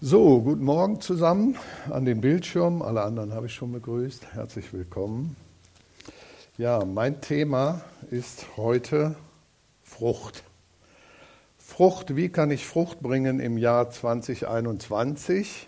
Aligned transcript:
So, 0.00 0.40
guten 0.42 0.62
Morgen 0.62 1.00
zusammen 1.00 1.56
an 1.90 2.04
den 2.04 2.20
Bildschirmen. 2.20 2.82
Alle 2.82 3.02
anderen 3.02 3.32
habe 3.34 3.46
ich 3.46 3.54
schon 3.54 3.72
begrüßt. 3.72 4.32
Herzlich 4.32 4.72
willkommen. 4.72 5.34
Ja, 6.56 6.84
mein 6.84 7.20
Thema 7.20 7.80
ist 8.08 8.46
heute 8.56 9.16
Frucht. 9.82 10.44
Frucht, 11.58 12.14
wie 12.14 12.28
kann 12.28 12.52
ich 12.52 12.64
Frucht 12.64 13.00
bringen 13.00 13.40
im 13.40 13.58
Jahr 13.58 13.90
2021 13.90 15.66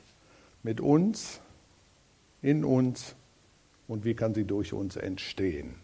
mit 0.62 0.80
uns, 0.80 1.40
in 2.40 2.64
uns 2.64 3.16
und 3.88 4.04
wie 4.04 4.14
kann 4.14 4.32
sie 4.32 4.44
durch 4.44 4.72
uns 4.72 4.94
entstehen? 4.94 5.74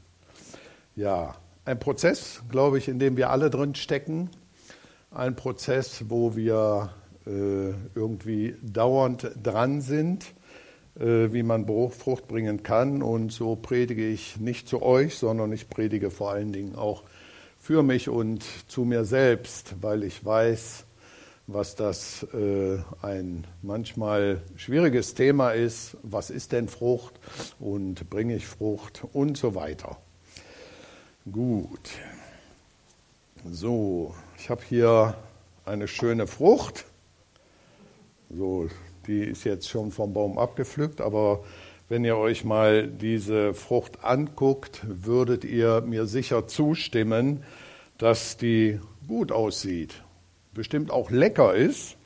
Ja, 0.94 1.34
ein 1.64 1.80
Prozess, 1.80 2.42
glaube 2.48 2.78
ich, 2.78 2.86
in 2.86 3.00
dem 3.00 3.16
wir 3.16 3.30
alle 3.30 3.50
drin 3.50 3.74
stecken. 3.74 4.30
Ein 5.10 5.34
Prozess, 5.34 6.04
wo 6.10 6.36
wir 6.36 6.90
irgendwie 7.26 8.54
dauernd 8.62 9.30
dran 9.42 9.80
sind, 9.80 10.26
äh, 10.98 11.32
wie 11.32 11.42
man 11.42 11.66
Frucht 11.90 12.28
bringen 12.28 12.62
kann. 12.62 13.02
Und 13.02 13.32
so 13.32 13.56
predige 13.56 14.06
ich 14.06 14.38
nicht 14.38 14.68
zu 14.68 14.82
euch, 14.82 15.16
sondern 15.16 15.52
ich 15.52 15.68
predige 15.68 16.10
vor 16.10 16.30
allen 16.30 16.52
Dingen 16.52 16.76
auch 16.76 17.02
für 17.58 17.82
mich 17.82 18.08
und 18.08 18.44
zu 18.68 18.84
mir 18.84 19.04
selbst, 19.04 19.74
weil 19.82 20.04
ich 20.04 20.24
weiß, 20.24 20.84
was 21.48 21.74
das 21.74 22.26
äh, 22.34 22.78
ein 23.02 23.46
manchmal 23.62 24.40
schwieriges 24.56 25.14
Thema 25.14 25.50
ist. 25.50 25.96
Was 26.02 26.30
ist 26.30 26.52
denn 26.52 26.68
Frucht 26.68 27.14
und 27.58 28.08
bringe 28.10 28.36
ich 28.36 28.46
Frucht 28.46 29.04
und 29.12 29.36
so 29.36 29.54
weiter. 29.54 29.96
Gut. 31.30 31.90
So, 33.50 34.14
ich 34.38 34.50
habe 34.50 34.62
hier 34.68 35.16
eine 35.64 35.88
schöne 35.88 36.26
Frucht. 36.26 36.84
So, 38.30 38.68
die 39.06 39.20
ist 39.20 39.44
jetzt 39.44 39.68
schon 39.68 39.92
vom 39.92 40.12
Baum 40.12 40.38
abgepflückt, 40.38 41.00
aber 41.00 41.44
wenn 41.88 42.04
ihr 42.04 42.16
euch 42.16 42.44
mal 42.44 42.88
diese 42.88 43.54
Frucht 43.54 44.04
anguckt, 44.04 44.82
würdet 44.84 45.44
ihr 45.44 45.82
mir 45.82 46.06
sicher 46.06 46.48
zustimmen, 46.48 47.44
dass 47.98 48.36
die 48.36 48.80
gut 49.06 49.30
aussieht, 49.30 50.02
bestimmt 50.52 50.90
auch 50.90 51.10
lecker 51.10 51.54
ist 51.54 51.96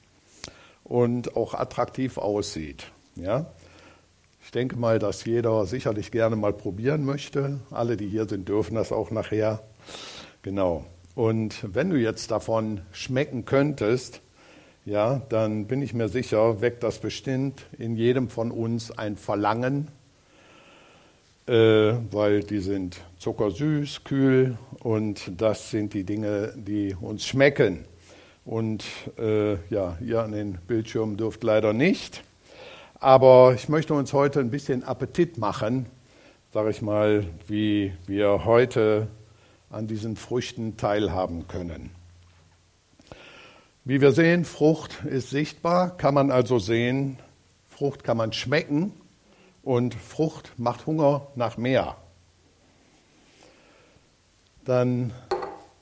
und 0.84 1.36
auch 1.36 1.54
attraktiv 1.54 2.18
aussieht. 2.18 2.92
Ja? 3.16 3.46
Ich 4.44 4.50
denke 4.50 4.76
mal, 4.76 4.98
dass 4.98 5.24
jeder 5.24 5.64
sicherlich 5.64 6.10
gerne 6.10 6.36
mal 6.36 6.52
probieren 6.52 7.04
möchte. 7.04 7.60
Alle, 7.70 7.96
die 7.96 8.08
hier 8.08 8.28
sind, 8.28 8.48
dürfen 8.48 8.74
das 8.74 8.92
auch 8.92 9.10
nachher. 9.10 9.62
Genau. 10.42 10.84
Und 11.14 11.74
wenn 11.74 11.90
du 11.90 11.96
jetzt 11.96 12.30
davon 12.30 12.82
schmecken 12.92 13.44
könntest, 13.44 14.20
ja, 14.90 15.22
dann 15.28 15.66
bin 15.66 15.82
ich 15.82 15.94
mir 15.94 16.08
sicher, 16.08 16.60
weckt 16.60 16.82
das 16.82 16.98
bestimmt 16.98 17.64
in 17.78 17.94
jedem 17.94 18.28
von 18.28 18.50
uns 18.50 18.90
ein 18.90 19.16
Verlangen, 19.16 19.86
äh, 21.46 21.52
weil 22.10 22.42
die 22.42 22.58
sind 22.58 23.00
zuckersüß, 23.18 24.02
kühl 24.02 24.58
und 24.80 25.30
das 25.40 25.70
sind 25.70 25.94
die 25.94 26.02
Dinge, 26.02 26.52
die 26.56 26.96
uns 27.00 27.24
schmecken. 27.24 27.84
Und 28.44 28.82
äh, 29.16 29.52
ja, 29.72 29.96
ihr 30.00 30.22
an 30.22 30.32
den 30.32 30.54
Bildschirmen 30.66 31.16
dürft 31.16 31.44
leider 31.44 31.72
nicht. 31.72 32.24
Aber 32.98 33.54
ich 33.54 33.68
möchte 33.68 33.94
uns 33.94 34.12
heute 34.12 34.40
ein 34.40 34.50
bisschen 34.50 34.82
Appetit 34.82 35.38
machen, 35.38 35.86
sage 36.52 36.70
ich 36.70 36.82
mal, 36.82 37.26
wie 37.46 37.92
wir 38.08 38.44
heute 38.44 39.06
an 39.70 39.86
diesen 39.86 40.16
Früchten 40.16 40.76
teilhaben 40.76 41.46
können. 41.46 41.99
Wie 43.84 44.02
wir 44.02 44.12
sehen, 44.12 44.44
Frucht 44.44 45.04
ist 45.04 45.30
sichtbar, 45.30 45.96
kann 45.96 46.12
man 46.12 46.30
also 46.30 46.58
sehen, 46.58 47.18
Frucht 47.68 48.04
kann 48.04 48.18
man 48.18 48.34
schmecken 48.34 48.92
und 49.62 49.94
Frucht 49.94 50.52
macht 50.58 50.84
Hunger 50.84 51.28
nach 51.34 51.56
mehr. 51.56 51.96
Dann 54.66 55.14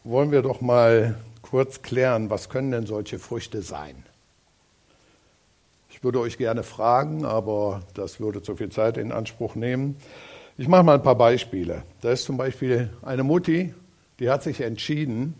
wollen 0.04 0.30
wir 0.30 0.42
doch 0.42 0.60
mal 0.60 1.16
kurz 1.42 1.82
klären, 1.82 2.30
was 2.30 2.48
können 2.48 2.70
denn 2.70 2.86
solche 2.86 3.18
Früchte 3.18 3.62
sein? 3.62 4.04
Ich 5.90 6.04
würde 6.04 6.20
euch 6.20 6.38
gerne 6.38 6.62
fragen, 6.62 7.24
aber 7.24 7.82
das 7.94 8.20
würde 8.20 8.42
zu 8.42 8.54
viel 8.54 8.70
Zeit 8.70 8.96
in 8.96 9.10
Anspruch 9.10 9.56
nehmen. 9.56 9.96
Ich 10.56 10.68
mache 10.68 10.84
mal 10.84 10.94
ein 10.94 11.02
paar 11.02 11.18
Beispiele. 11.18 11.82
Da 12.00 12.12
ist 12.12 12.24
zum 12.24 12.36
Beispiel 12.36 12.90
eine 13.02 13.24
Mutti, 13.24 13.74
die 14.20 14.30
hat 14.30 14.44
sich 14.44 14.60
entschieden, 14.60 15.34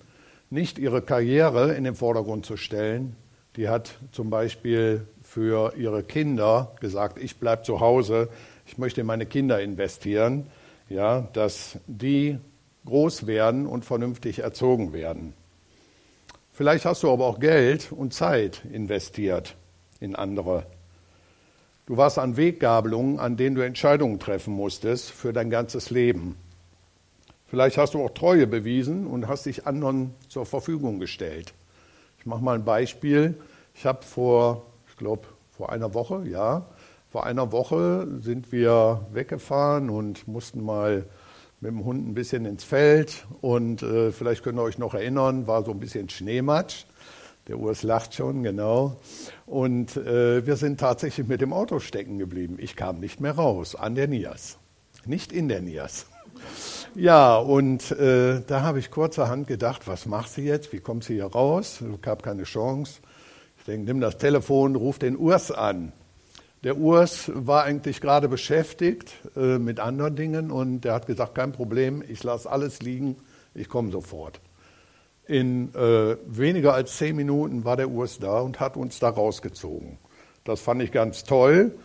nicht 0.51 0.79
ihre 0.79 1.03
Karriere 1.03 1.75
in 1.75 1.85
den 1.85 1.95
Vordergrund 1.95 2.47
zu 2.47 2.57
stellen. 2.57 3.17
Die 3.57 3.69
hat 3.69 3.99
zum 4.13 4.31
Beispiel 4.31 5.07
für 5.23 5.75
ihre 5.77 6.03
Kinder 6.03 6.75
gesagt, 6.81 7.19
ich 7.23 7.37
bleibe 7.37 7.63
zu 7.63 7.81
Hause, 7.81 8.29
ich 8.67 8.79
möchte 8.79 9.01
in 9.01 9.07
meine 9.07 9.27
Kinder 9.27 9.61
investieren, 9.61 10.47
ja, 10.89 11.29
dass 11.33 11.79
die 11.87 12.39
groß 12.87 13.27
werden 13.27 13.67
und 13.67 13.85
vernünftig 13.85 14.41
erzogen 14.41 14.93
werden. 14.93 15.35
Vielleicht 16.53 16.85
hast 16.85 17.03
du 17.03 17.13
aber 17.13 17.27
auch 17.27 17.41
Geld 17.41 17.93
und 17.93 18.15
Zeit 18.15 18.63
investiert 18.73 19.55
in 20.01 20.17
andere. 20.17 20.65
Du 21.87 21.97
warst 21.97 22.19
an 22.19 22.37
Weggabelungen, 22.37 23.19
an 23.19 23.37
denen 23.37 23.57
du 23.57 23.65
Entscheidungen 23.65 24.19
treffen 24.19 24.55
musstest 24.55 25.11
für 25.11 25.33
dein 25.33 25.51
ganzes 25.51 25.91
Leben. 25.91 26.37
Vielleicht 27.49 27.79
hast 27.79 27.95
du 27.95 28.05
auch 28.05 28.11
Treue 28.11 28.47
bewiesen 28.47 29.07
und 29.07 29.27
hast 29.27 29.47
dich 29.47 29.67
anderen 29.67 30.15
zur 30.29 30.45
Verfügung 30.45 31.01
gestellt. 31.01 31.55
Ich 32.19 32.27
mache 32.27 32.45
mal 32.45 32.55
ein 32.55 32.65
Beispiel. 32.65 33.35
Ich 33.75 33.87
habe 33.87 34.05
vor, 34.05 34.67
ich 34.89 34.97
glaube, 34.99 35.23
vor 35.57 35.73
einer 35.73 35.95
Woche, 35.95 36.25
ja, 36.29 36.67
vor 37.11 37.25
einer 37.25 37.51
Woche 37.51 38.07
sind 38.21 38.53
wir 38.53 39.07
weggefahren 39.13 39.89
und 39.89 40.29
mussten 40.29 40.63
mal 40.63 41.07
mit 41.61 41.71
dem 41.71 41.87
Hund 41.87 42.07
ein 42.07 42.15
bisschen 42.15 42.45
ins 42.45 42.65
Feld. 42.65 43.27
Und 43.41 43.83
äh, 43.83 44.13
vielleicht 44.13 44.43
könnt 44.43 44.59
ihr 44.59 44.63
euch 44.63 44.77
noch 44.77 44.93
erinnern, 44.93 45.47
war 45.47 45.65
so 45.65 45.71
ein 45.71 45.81
bisschen 45.81 46.11
Schneematsch. 46.11 46.85
Der 47.47 47.59
Urs 47.59 47.83
lacht 47.83 48.15
schon, 48.15 48.43
genau. 48.43 49.01
Und 49.47 49.97
äh, 49.97 50.47
wir 50.47 50.57
sind 50.57 50.81
tatsächlich 50.81 51.27
mit 51.27 51.41
dem 51.41 51.55
Auto 51.55 51.79
stecken 51.79 52.19
geblieben. 52.19 52.59
Ich 52.61 52.77
kam 52.77 53.01
nicht 53.01 53.21
mehr 53.21 53.33
raus 53.33 53.75
an 53.75 53.95
der 53.95 54.07
Nias. 54.07 54.59
Nicht 55.07 55.33
in 55.33 55.49
der 55.49 55.63
Nias. 55.63 56.05
Ja, 56.95 57.37
und 57.37 57.91
äh, 57.93 58.41
da 58.47 58.63
habe 58.63 58.79
ich 58.79 58.91
kurzerhand 58.91 59.47
gedacht, 59.47 59.87
was 59.87 60.07
macht 60.07 60.31
sie 60.31 60.43
jetzt? 60.43 60.73
Wie 60.73 60.81
kommt 60.81 61.05
sie 61.05 61.15
hier 61.15 61.27
raus? 61.27 61.81
Es 61.81 62.01
gab 62.03 62.23
keine 62.23 62.45
Chance. 62.45 63.01
Ich 63.59 63.65
denke, 63.65 63.85
nimm 63.85 64.01
das 64.01 64.19
Telefon, 64.19 64.75
ruf 64.75 64.99
den 64.99 65.17
Urs 65.17 65.53
an. 65.53 65.93
Der 66.65 66.77
Urs 66.77 67.31
war 67.35 67.63
eigentlich 67.63 68.01
gerade 68.01 68.29
beschäftigt 68.29 69.15
äh, 69.37 69.59
mit 69.59 69.79
anderen 69.79 70.17
Dingen 70.17 70.51
und 70.51 70.81
der 70.81 70.95
hat 70.95 71.07
gesagt, 71.07 71.37
kein 71.37 71.53
Problem, 71.53 72.03
ich 72.09 72.25
lasse 72.25 72.51
alles 72.51 72.81
liegen, 72.83 73.17
ich 73.55 73.69
komme 73.69 73.93
sofort. 73.93 74.41
In 75.27 75.73
äh, 75.75 76.17
weniger 76.27 76.75
als 76.75 76.97
zehn 76.97 77.15
Minuten 77.15 77.65
war 77.65 77.77
der 77.77 77.91
Urs 77.91 78.19
da 78.19 78.41
und 78.41 78.59
hat 78.59 78.77
uns 78.77 78.99
da 78.99 79.09
rausgezogen. 79.11 79.99
Das 80.43 80.61
fand 80.61 80.83
ich 80.83 80.91
ganz 80.91 81.23
toll. 81.23 81.79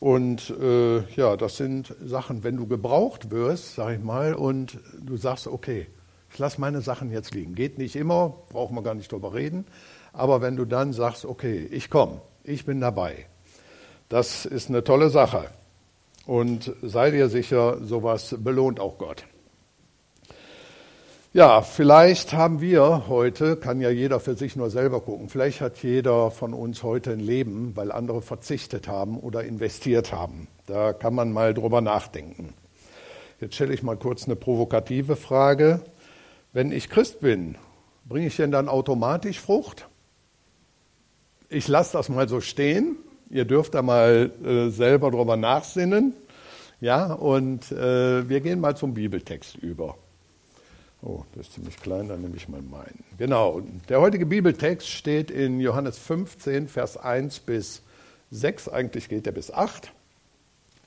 Und 0.00 0.50
äh, 0.50 1.00
ja, 1.14 1.36
das 1.36 1.56
sind 1.56 1.94
Sachen, 2.04 2.44
wenn 2.44 2.56
du 2.56 2.66
gebraucht 2.66 3.30
wirst, 3.30 3.74
sag 3.74 3.94
ich 3.94 4.02
mal, 4.02 4.34
und 4.34 4.78
du 5.00 5.16
sagst, 5.16 5.48
okay, 5.48 5.88
ich 6.30 6.38
lasse 6.38 6.60
meine 6.60 6.80
Sachen 6.82 7.10
jetzt 7.10 7.34
liegen. 7.34 7.54
Geht 7.54 7.78
nicht 7.78 7.96
immer, 7.96 8.34
brauchen 8.50 8.76
wir 8.76 8.82
gar 8.82 8.94
nicht 8.94 9.10
drüber 9.10 9.34
reden. 9.34 9.66
Aber 10.12 10.40
wenn 10.40 10.56
du 10.56 10.64
dann 10.64 10.92
sagst, 10.92 11.24
okay, 11.24 11.66
ich 11.70 11.90
komme, 11.90 12.20
ich 12.44 12.64
bin 12.64 12.80
dabei, 12.80 13.26
das 14.08 14.46
ist 14.46 14.68
eine 14.68 14.84
tolle 14.84 15.10
Sache. 15.10 15.50
Und 16.26 16.72
sei 16.82 17.10
dir 17.10 17.28
sicher, 17.28 17.78
sowas 17.82 18.36
belohnt 18.38 18.80
auch 18.80 18.98
Gott. 18.98 19.24
Ja, 21.34 21.60
vielleicht 21.60 22.32
haben 22.32 22.62
wir 22.62 23.06
heute, 23.06 23.56
kann 23.56 23.82
ja 23.82 23.90
jeder 23.90 24.18
für 24.18 24.34
sich 24.34 24.56
nur 24.56 24.70
selber 24.70 25.02
gucken, 25.02 25.28
vielleicht 25.28 25.60
hat 25.60 25.76
jeder 25.82 26.30
von 26.30 26.54
uns 26.54 26.82
heute 26.82 27.12
ein 27.12 27.20
Leben, 27.20 27.76
weil 27.76 27.92
andere 27.92 28.22
verzichtet 28.22 28.88
haben 28.88 29.20
oder 29.20 29.44
investiert 29.44 30.10
haben. 30.10 30.48
Da 30.66 30.94
kann 30.94 31.14
man 31.14 31.30
mal 31.30 31.52
drüber 31.52 31.82
nachdenken. 31.82 32.54
Jetzt 33.42 33.56
stelle 33.56 33.74
ich 33.74 33.82
mal 33.82 33.98
kurz 33.98 34.24
eine 34.24 34.36
provokative 34.36 35.16
Frage. 35.16 35.82
Wenn 36.54 36.72
ich 36.72 36.88
Christ 36.88 37.20
bin, 37.20 37.56
bringe 38.06 38.28
ich 38.28 38.36
denn 38.36 38.50
dann 38.50 38.66
automatisch 38.66 39.38
Frucht? 39.38 39.86
Ich 41.50 41.68
lasse 41.68 41.92
das 41.92 42.08
mal 42.08 42.26
so 42.26 42.40
stehen. 42.40 42.96
Ihr 43.28 43.44
dürft 43.44 43.74
da 43.74 43.82
mal 43.82 44.32
äh, 44.42 44.70
selber 44.70 45.10
drüber 45.10 45.36
nachsinnen. 45.36 46.14
Ja, 46.80 47.12
und 47.12 47.70
äh, 47.70 48.26
wir 48.26 48.40
gehen 48.40 48.60
mal 48.60 48.78
zum 48.78 48.94
Bibeltext 48.94 49.56
über. 49.56 49.98
Oh, 51.02 51.22
das 51.34 51.46
ist 51.46 51.54
ziemlich 51.54 51.76
klein, 51.76 52.08
dann 52.08 52.22
nehme 52.22 52.36
ich 52.36 52.48
mal 52.48 52.60
meinen. 52.60 53.04
Genau, 53.18 53.62
der 53.88 54.00
heutige 54.00 54.26
Bibeltext 54.26 54.88
steht 54.88 55.30
in 55.30 55.60
Johannes 55.60 55.96
15, 55.98 56.68
Vers 56.68 56.96
1 56.96 57.40
bis 57.40 57.82
6, 58.30 58.68
eigentlich 58.68 59.08
geht 59.08 59.26
er 59.26 59.32
bis 59.32 59.52
8. 59.52 59.92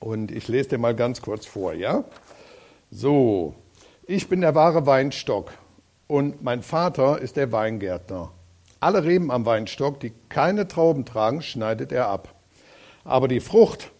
Und 0.00 0.30
ich 0.30 0.48
lese 0.48 0.70
dir 0.70 0.78
mal 0.78 0.94
ganz 0.94 1.22
kurz 1.22 1.46
vor, 1.46 1.72
ja? 1.72 2.04
So, 2.90 3.54
ich 4.06 4.28
bin 4.28 4.42
der 4.42 4.54
wahre 4.54 4.84
Weinstock 4.84 5.52
und 6.08 6.42
mein 6.42 6.62
Vater 6.62 7.20
ist 7.20 7.36
der 7.36 7.52
Weingärtner. 7.52 8.32
Alle 8.80 9.04
Reben 9.04 9.30
am 9.30 9.46
Weinstock, 9.46 10.00
die 10.00 10.12
keine 10.28 10.68
Trauben 10.68 11.04
tragen, 11.04 11.40
schneidet 11.40 11.92
er 11.92 12.08
ab. 12.08 12.34
Aber 13.04 13.28
die 13.28 13.40
Frucht 13.40 13.90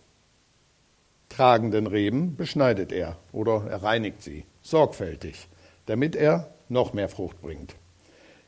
tragenden 1.28 1.86
Reben 1.86 2.36
beschneidet 2.36 2.92
er 2.92 3.16
oder 3.32 3.64
er 3.68 3.82
reinigt 3.82 4.22
sie 4.22 4.44
sorgfältig, 4.60 5.48
damit 5.86 6.16
er 6.16 6.48
noch 6.68 6.92
mehr 6.92 7.08
Frucht 7.08 7.40
bringt. 7.42 7.74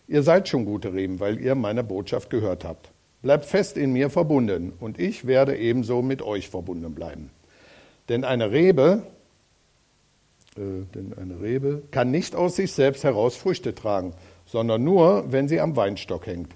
Ihr 0.07 0.23
seid 0.23 0.49
schon 0.49 0.65
gute 0.65 0.93
Reben, 0.93 1.21
weil 1.21 1.41
ihr 1.41 1.55
meine 1.55 1.83
Botschaft 1.83 2.31
gehört 2.31 2.65
habt. 2.65 2.91
Bleibt 3.23 3.47
fest 3.47 3.77
in 3.77 3.93
mir 3.93 4.11
verbunden 4.11 4.73
und 4.81 5.01
ich 5.01 5.27
werde 5.27 5.57
ebenso 5.57 6.03
mit 6.03 6.21
euch 6.21 6.51
verbunden 6.51 6.95
bleiben. 6.95 7.31
Denn 8.11 8.23
eine 8.23 8.51
Rebe, 8.51 9.03
äh, 10.57 10.85
denn 10.95 11.15
eine 11.19 11.41
Rebe 11.41 11.83
kann 11.91 12.11
nicht 12.11 12.35
aus 12.35 12.57
sich 12.57 12.73
selbst 12.73 13.03
heraus 13.03 13.35
Früchte 13.37 13.75
tragen, 13.75 14.13
sondern 14.47 14.85
nur, 14.85 15.33
wenn 15.33 15.49
sie 15.49 15.61
am 15.61 15.75
Weinstock 15.75 16.27
hängt. 16.27 16.53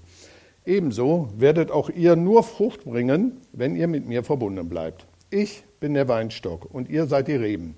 Ebenso 0.67 1.31
werdet 1.35 1.71
auch 1.71 1.89
ihr 1.89 2.17
nur 2.17 2.43
Frucht 2.43 2.85
bringen, 2.85 3.41
wenn 3.55 3.75
ihr 3.75 3.89
mit 3.89 4.07
mir 4.07 4.23
verbunden 4.23 4.69
bleibt. 4.69 5.07
Ich 5.31 5.65
bin 5.81 5.95
der 5.95 6.09
Weinstock 6.09 6.69
und 6.71 6.91
ihr 6.91 7.07
seid 7.07 7.29
die 7.29 7.37
Reben. 7.37 7.75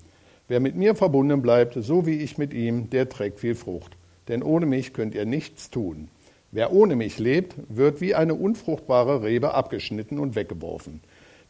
Wer 0.50 0.58
mit 0.58 0.75
mir 0.75 0.97
verbunden 0.97 1.43
bleibt, 1.43 1.75
so 1.81 2.06
wie 2.06 2.17
ich 2.17 2.37
mit 2.37 2.52
ihm, 2.52 2.91
der 2.91 3.08
trägt 3.08 3.38
viel 3.38 3.55
Frucht. 3.55 3.93
Denn 4.26 4.43
ohne 4.43 4.67
mich 4.67 4.93
könnt 4.93 5.14
ihr 5.14 5.25
nichts 5.25 5.70
tun. 5.70 6.08
Wer 6.50 6.73
ohne 6.73 6.97
mich 6.97 7.20
lebt, 7.20 7.55
wird 7.69 8.00
wie 8.00 8.17
eine 8.17 8.35
unfruchtbare 8.35 9.23
Rebe 9.23 9.55
abgeschnitten 9.55 10.19
und 10.19 10.35
weggeworfen. 10.35 11.02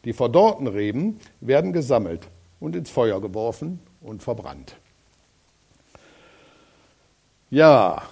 Die 0.05 0.13
verdorrten 0.13 0.67
Reben 0.67 1.19
werden 1.39 1.73
gesammelt 1.73 2.27
und 2.59 2.75
ins 2.75 2.91
Feuer 2.91 3.19
geworfen 3.19 3.79
und 4.01 4.21
verbrannt. 4.21 4.75
Ja, 7.49 8.03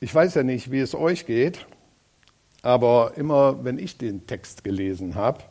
ich 0.00 0.12
weiß 0.12 0.34
ja 0.34 0.42
nicht, 0.42 0.72
wie 0.72 0.80
es 0.80 0.96
euch 0.96 1.24
geht, 1.24 1.66
aber 2.62 3.12
immer 3.14 3.62
wenn 3.64 3.78
ich 3.78 3.96
den 3.96 4.26
Text 4.26 4.64
gelesen 4.64 5.14
habe, 5.14 5.44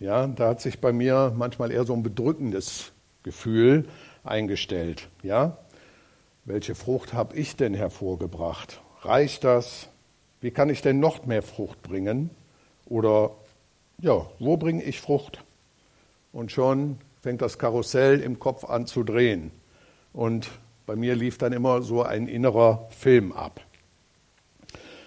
ja, 0.00 0.26
da 0.26 0.48
hat 0.48 0.60
sich 0.60 0.80
bei 0.80 0.92
mir 0.92 1.32
manchmal 1.36 1.70
eher 1.70 1.84
so 1.84 1.94
ein 1.94 2.02
bedrückendes 2.02 2.92
Gefühl 3.22 3.88
eingestellt. 4.24 5.08
Ja, 5.22 5.58
welche 6.44 6.74
Frucht 6.74 7.12
habe 7.12 7.36
ich 7.36 7.56
denn 7.56 7.74
hervorgebracht? 7.74 8.80
Reicht 9.02 9.44
das? 9.44 9.88
Wie 10.40 10.50
kann 10.50 10.70
ich 10.70 10.82
denn 10.82 11.00
noch 11.00 11.26
mehr 11.26 11.42
Frucht 11.42 11.82
bringen? 11.82 12.30
Oder 12.86 13.32
ja, 14.00 14.26
wo 14.38 14.56
bringe 14.56 14.82
ich 14.82 15.00
Frucht? 15.00 15.44
Und 16.32 16.52
schon 16.52 16.98
fängt 17.20 17.42
das 17.42 17.58
Karussell 17.58 18.20
im 18.20 18.38
Kopf 18.38 18.64
an 18.64 18.86
zu 18.86 19.02
drehen. 19.02 19.50
Und 20.12 20.50
bei 20.86 20.96
mir 20.96 21.16
lief 21.16 21.38
dann 21.38 21.52
immer 21.52 21.82
so 21.82 22.02
ein 22.02 22.28
innerer 22.28 22.88
Film 22.90 23.32
ab. 23.32 23.60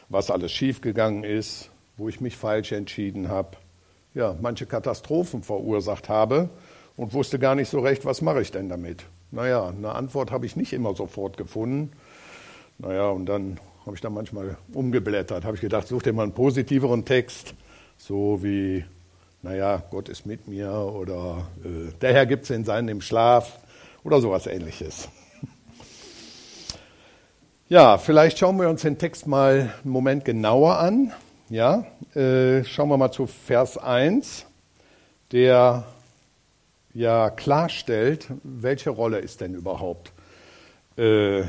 Was 0.09 0.29
alles 0.29 0.51
schiefgegangen 0.51 1.23
ist, 1.23 1.71
wo 1.97 2.09
ich 2.09 2.19
mich 2.19 2.35
falsch 2.35 2.73
entschieden 2.73 3.29
habe, 3.29 3.57
ja, 4.13 4.35
manche 4.41 4.65
Katastrophen 4.65 5.43
verursacht 5.43 6.09
habe 6.09 6.49
und 6.97 7.13
wusste 7.13 7.39
gar 7.39 7.55
nicht 7.55 7.69
so 7.69 7.79
recht, 7.79 8.05
was 8.05 8.21
mache 8.21 8.41
ich 8.41 8.51
denn 8.51 8.69
damit. 8.69 9.05
Naja, 9.31 9.69
eine 9.69 9.95
Antwort 9.95 10.31
habe 10.31 10.45
ich 10.45 10.55
nicht 10.55 10.73
immer 10.73 10.93
sofort 10.93 11.37
gefunden. 11.37 11.91
Naja, 12.77 13.09
und 13.09 13.25
dann 13.27 13.59
habe 13.85 13.95
ich 13.95 14.01
da 14.01 14.09
manchmal 14.09 14.57
umgeblättert, 14.73 15.45
habe 15.45 15.55
ich 15.55 15.61
gedacht, 15.61 15.87
such 15.87 16.03
dir 16.03 16.13
mal 16.13 16.23
einen 16.23 16.33
positiveren 16.33 17.05
Text, 17.05 17.53
so 17.97 18.43
wie, 18.43 18.83
naja, 19.41 19.81
Gott 19.89 20.09
ist 20.09 20.25
mit 20.25 20.47
mir 20.47 20.71
oder 20.71 21.47
äh, 21.63 21.91
der 22.01 22.13
Herr 22.13 22.25
gibt 22.25 22.43
es 22.43 22.49
in 22.49 22.65
seinem 22.65 23.01
Schlaf 23.01 23.59
oder 24.03 24.21
sowas 24.21 24.47
ähnliches. 24.47 25.09
Ja, 27.69 27.97
vielleicht 27.97 28.37
schauen 28.37 28.59
wir 28.59 28.67
uns 28.67 28.81
den 28.81 28.97
Text 28.97 29.27
mal 29.27 29.73
einen 29.81 29.93
Moment 29.93 30.25
genauer 30.25 30.79
an. 30.79 31.13
Ja, 31.51 31.85
äh, 32.15 32.63
schauen 32.63 32.87
wir 32.87 32.95
mal 32.95 33.11
zu 33.11 33.27
Vers 33.27 33.77
1, 33.77 34.45
der 35.33 35.83
ja 36.93 37.29
klarstellt, 37.29 38.29
welche 38.43 38.89
Rolle 38.89 39.19
ist 39.19 39.41
denn 39.41 39.53
überhaupt 39.53 40.13
äh, 40.95 41.43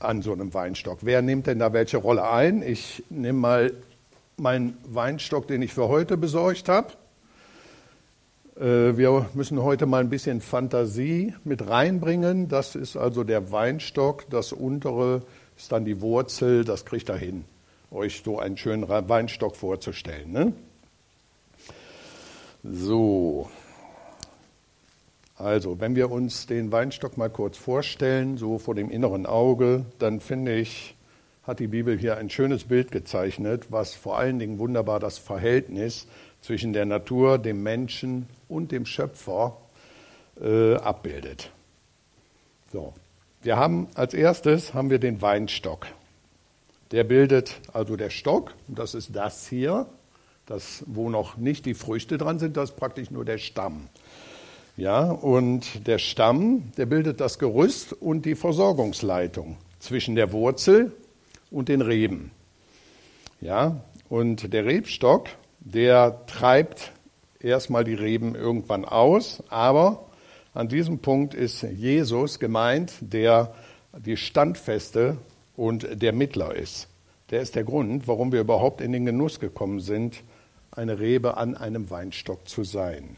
an 0.00 0.22
so 0.22 0.32
einem 0.32 0.52
Weinstock. 0.52 0.98
Wer 1.02 1.22
nimmt 1.22 1.46
denn 1.46 1.60
da 1.60 1.72
welche 1.72 1.98
Rolle 1.98 2.28
ein? 2.28 2.62
Ich 2.62 3.04
nehme 3.08 3.38
mal 3.38 3.72
meinen 4.38 4.76
Weinstock, 4.88 5.46
den 5.46 5.62
ich 5.62 5.72
für 5.72 5.86
heute 5.86 6.16
besorgt 6.16 6.68
habe. 6.68 6.88
Äh, 8.56 8.96
wir 8.96 9.30
müssen 9.34 9.62
heute 9.62 9.86
mal 9.86 10.00
ein 10.00 10.10
bisschen 10.10 10.40
Fantasie 10.40 11.32
mit 11.44 11.68
reinbringen. 11.68 12.48
Das 12.48 12.74
ist 12.74 12.96
also 12.96 13.22
der 13.22 13.52
Weinstock, 13.52 14.28
das 14.30 14.52
untere 14.52 15.22
ist 15.56 15.70
dann 15.70 15.84
die 15.84 16.00
Wurzel, 16.00 16.64
das 16.64 16.84
kriegt 16.84 17.08
er 17.08 17.18
hin 17.18 17.44
euch 17.90 18.22
so 18.24 18.38
einen 18.38 18.56
schönen 18.56 18.88
Weinstock 18.88 19.56
vorzustellen. 19.56 20.32
Ne? 20.32 20.52
So, 22.62 23.48
also 25.36 25.80
wenn 25.80 25.94
wir 25.94 26.10
uns 26.10 26.46
den 26.46 26.72
Weinstock 26.72 27.16
mal 27.16 27.30
kurz 27.30 27.58
vorstellen, 27.58 28.38
so 28.38 28.58
vor 28.58 28.74
dem 28.74 28.90
inneren 28.90 29.26
Auge, 29.26 29.84
dann 29.98 30.20
finde 30.20 30.56
ich, 30.56 30.94
hat 31.46 31.60
die 31.60 31.68
Bibel 31.68 31.96
hier 31.98 32.16
ein 32.16 32.30
schönes 32.30 32.64
Bild 32.64 32.90
gezeichnet, 32.90 33.66
was 33.70 33.94
vor 33.94 34.18
allen 34.18 34.38
Dingen 34.38 34.58
wunderbar 34.58 34.98
das 34.98 35.18
Verhältnis 35.18 36.06
zwischen 36.40 36.72
der 36.72 36.86
Natur, 36.86 37.38
dem 37.38 37.62
Menschen 37.62 38.26
und 38.48 38.72
dem 38.72 38.86
Schöpfer 38.86 39.56
äh, 40.40 40.74
abbildet. 40.76 41.50
So, 42.72 42.94
wir 43.42 43.56
haben 43.56 43.88
als 43.94 44.14
erstes 44.14 44.74
haben 44.74 44.90
wir 44.90 44.98
den 44.98 45.22
Weinstock. 45.22 45.86
Der 46.92 47.04
bildet 47.04 47.60
also 47.72 47.96
der 47.96 48.10
Stock, 48.10 48.54
das 48.68 48.94
ist 48.94 49.14
das 49.14 49.48
hier, 49.48 49.86
das, 50.46 50.84
wo 50.86 51.10
noch 51.10 51.36
nicht 51.36 51.66
die 51.66 51.74
Früchte 51.74 52.18
dran 52.18 52.38
sind, 52.38 52.56
das 52.56 52.70
ist 52.70 52.76
praktisch 52.76 53.10
nur 53.10 53.24
der 53.24 53.38
Stamm. 53.38 53.88
Ja, 54.76 55.10
und 55.10 55.86
der 55.86 55.98
Stamm, 55.98 56.70
der 56.76 56.86
bildet 56.86 57.20
das 57.20 57.38
Gerüst 57.38 57.92
und 57.94 58.26
die 58.26 58.34
Versorgungsleitung 58.34 59.56
zwischen 59.80 60.14
der 60.14 60.32
Wurzel 60.32 60.92
und 61.50 61.68
den 61.68 61.80
Reben. 61.80 62.30
Ja, 63.40 63.80
und 64.08 64.52
der 64.52 64.64
Rebstock, 64.66 65.28
der 65.60 66.26
treibt 66.26 66.92
erstmal 67.40 67.84
die 67.84 67.94
Reben 67.94 68.34
irgendwann 68.34 68.84
aus, 68.84 69.42
aber 69.48 70.06
an 70.54 70.68
diesem 70.68 71.00
Punkt 71.00 71.34
ist 71.34 71.62
Jesus 71.62 72.38
gemeint, 72.38 72.94
der 73.00 73.54
die 73.92 74.16
standfeste 74.16 75.16
und 75.56 76.02
der 76.02 76.12
Mittler 76.12 76.54
ist. 76.54 76.88
Der 77.30 77.40
ist 77.40 77.56
der 77.56 77.64
Grund, 77.64 78.06
warum 78.06 78.30
wir 78.30 78.40
überhaupt 78.40 78.80
in 78.80 78.92
den 78.92 79.04
Genuss 79.04 79.40
gekommen 79.40 79.80
sind, 79.80 80.22
eine 80.70 80.98
Rebe 80.98 81.36
an 81.36 81.56
einem 81.56 81.90
Weinstock 81.90 82.46
zu 82.48 82.62
sein. 82.62 83.16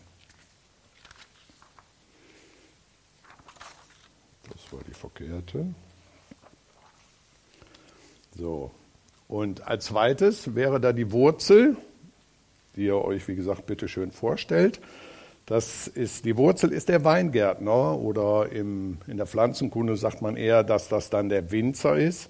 Das 4.51 4.73
war 4.73 4.81
die 4.89 4.95
verkehrte. 4.95 5.67
So. 8.37 8.71
Und 9.27 9.67
als 9.67 9.87
zweites 9.87 10.55
wäre 10.55 10.81
da 10.81 10.93
die 10.93 11.13
Wurzel, 11.13 11.77
die 12.77 12.85
ihr 12.85 12.97
euch, 12.97 13.29
wie 13.29 13.35
gesagt, 13.35 13.67
bitte 13.67 13.89
schön 13.89 14.13
vorstellt. 14.13 14.81
Das 15.49 15.87
ist, 15.89 16.27
die 16.27 16.37
Wurzel 16.37 16.73
ist 16.73 16.91
der 16.91 17.05
Weingärtner 17.05 17.99
oder 17.99 18.53
im, 18.53 18.99
in 19.07 19.17
der 19.17 19.27
Pflanzenkunde 19.27 19.97
sagt 19.97 20.21
man 20.21 20.37
eher, 20.37 20.63
dass 20.63 20.89
das 20.89 21.09
dann 21.09 21.31
der 21.31 21.51
Winzer 21.51 21.97
ist, 21.97 22.29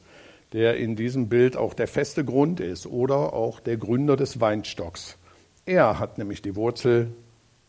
der 0.52 0.76
in 0.76 0.94
diesem 0.94 1.28
Bild 1.28 1.56
auch 1.56 1.74
der 1.74 1.88
feste 1.88 2.24
Grund 2.24 2.60
ist 2.60 2.86
oder 2.86 3.32
auch 3.32 3.58
der 3.58 3.76
Gründer 3.76 4.14
des 4.14 4.40
Weinstocks. 4.40 5.18
Er 5.66 5.98
hat 5.98 6.16
nämlich 6.16 6.42
die 6.42 6.54
Wurzel 6.54 7.08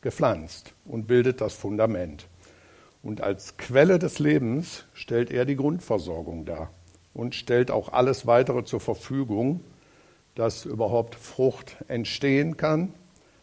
gepflanzt 0.01 0.75
und 0.85 1.07
bildet 1.07 1.41
das 1.41 1.55
Fundament. 1.55 2.27
Und 3.01 3.21
als 3.21 3.57
Quelle 3.57 3.97
des 3.97 4.19
Lebens 4.19 4.85
stellt 4.93 5.31
er 5.31 5.45
die 5.45 5.55
Grundversorgung 5.55 6.45
dar 6.45 6.69
und 7.15 7.33
stellt 7.33 7.71
auch 7.71 7.91
alles 7.91 8.27
weitere 8.27 8.65
zur 8.65 8.81
Verfügung, 8.81 9.61
dass 10.35 10.65
überhaupt 10.65 11.15
Frucht 11.15 11.77
entstehen 11.87 12.55
kann 12.55 12.93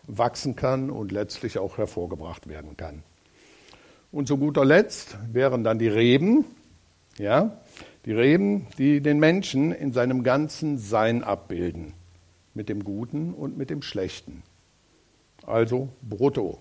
wachsen 0.07 0.57
kann 0.57 0.91
und 0.91 1.13
letztlich 1.13 1.59
auch 1.59 1.79
hervorgebracht 1.79 2.49
werden 2.49 2.77
kann. 2.77 3.03
Und 4.13 4.29
zu 4.29 4.39
guter 4.39 4.65
Letzt 4.65 5.17
wären 5.33 5.65
dann 5.65 5.79
die 5.79 5.89
Reben, 5.89 6.45
ja, 7.19 7.59
die 8.05 8.13
Reben, 8.13 8.67
die 8.79 9.01
den 9.01 9.19
Menschen 9.19 9.73
in 9.73 9.93
seinem 9.93 10.23
ganzen 10.23 10.79
Sein 10.79 11.25
abbilden, 11.25 11.93
mit 12.55 12.69
dem 12.69 12.85
Guten 12.85 13.35
und 13.35 13.59
mit 13.59 13.69
dem 13.69 13.83
Schlechten. 13.83 14.43
Also 15.45 15.89
brutto. 16.03 16.61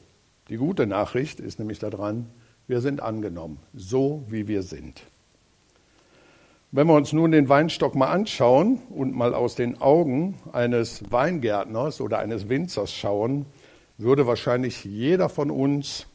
Die 0.49 0.57
gute 0.57 0.85
Nachricht 0.85 1.39
ist 1.39 1.59
nämlich 1.59 1.79
daran, 1.79 2.27
wir 2.67 2.81
sind 2.81 3.01
angenommen, 3.01 3.59
so 3.73 4.25
wie 4.27 4.47
wir 4.47 4.63
sind. 4.63 5.03
Wenn 6.75 6.87
wir 6.87 6.95
uns 6.95 7.13
nun 7.13 7.31
den 7.31 7.47
Weinstock 7.47 7.95
mal 7.95 8.09
anschauen 8.09 8.79
und 8.89 9.15
mal 9.15 9.33
aus 9.33 9.55
den 9.55 9.79
Augen 9.79 10.37
eines 10.51 11.09
Weingärtners 11.09 12.01
oder 12.01 12.19
eines 12.19 12.49
Winzers 12.49 12.93
schauen, 12.93 13.45
würde 13.97 14.27
wahrscheinlich 14.27 14.83
jeder 14.83 15.29
von 15.29 15.51
uns 15.51 16.05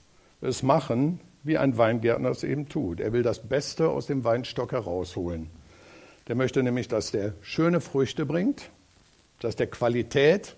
es 0.42 0.62
machen, 0.62 1.18
wie 1.44 1.56
ein 1.56 1.78
Weingärtner 1.78 2.28
es 2.28 2.44
eben 2.44 2.68
tut. 2.68 3.00
Er 3.00 3.14
will 3.14 3.22
das 3.22 3.48
Beste 3.48 3.88
aus 3.88 4.04
dem 4.04 4.22
Weinstock 4.22 4.72
herausholen. 4.72 5.48
Der 6.28 6.34
möchte 6.34 6.62
nämlich, 6.62 6.88
dass 6.88 7.10
der 7.10 7.32
schöne 7.40 7.80
Früchte 7.80 8.26
bringt, 8.26 8.68
dass 9.40 9.56
der 9.56 9.68
Qualität 9.68 10.56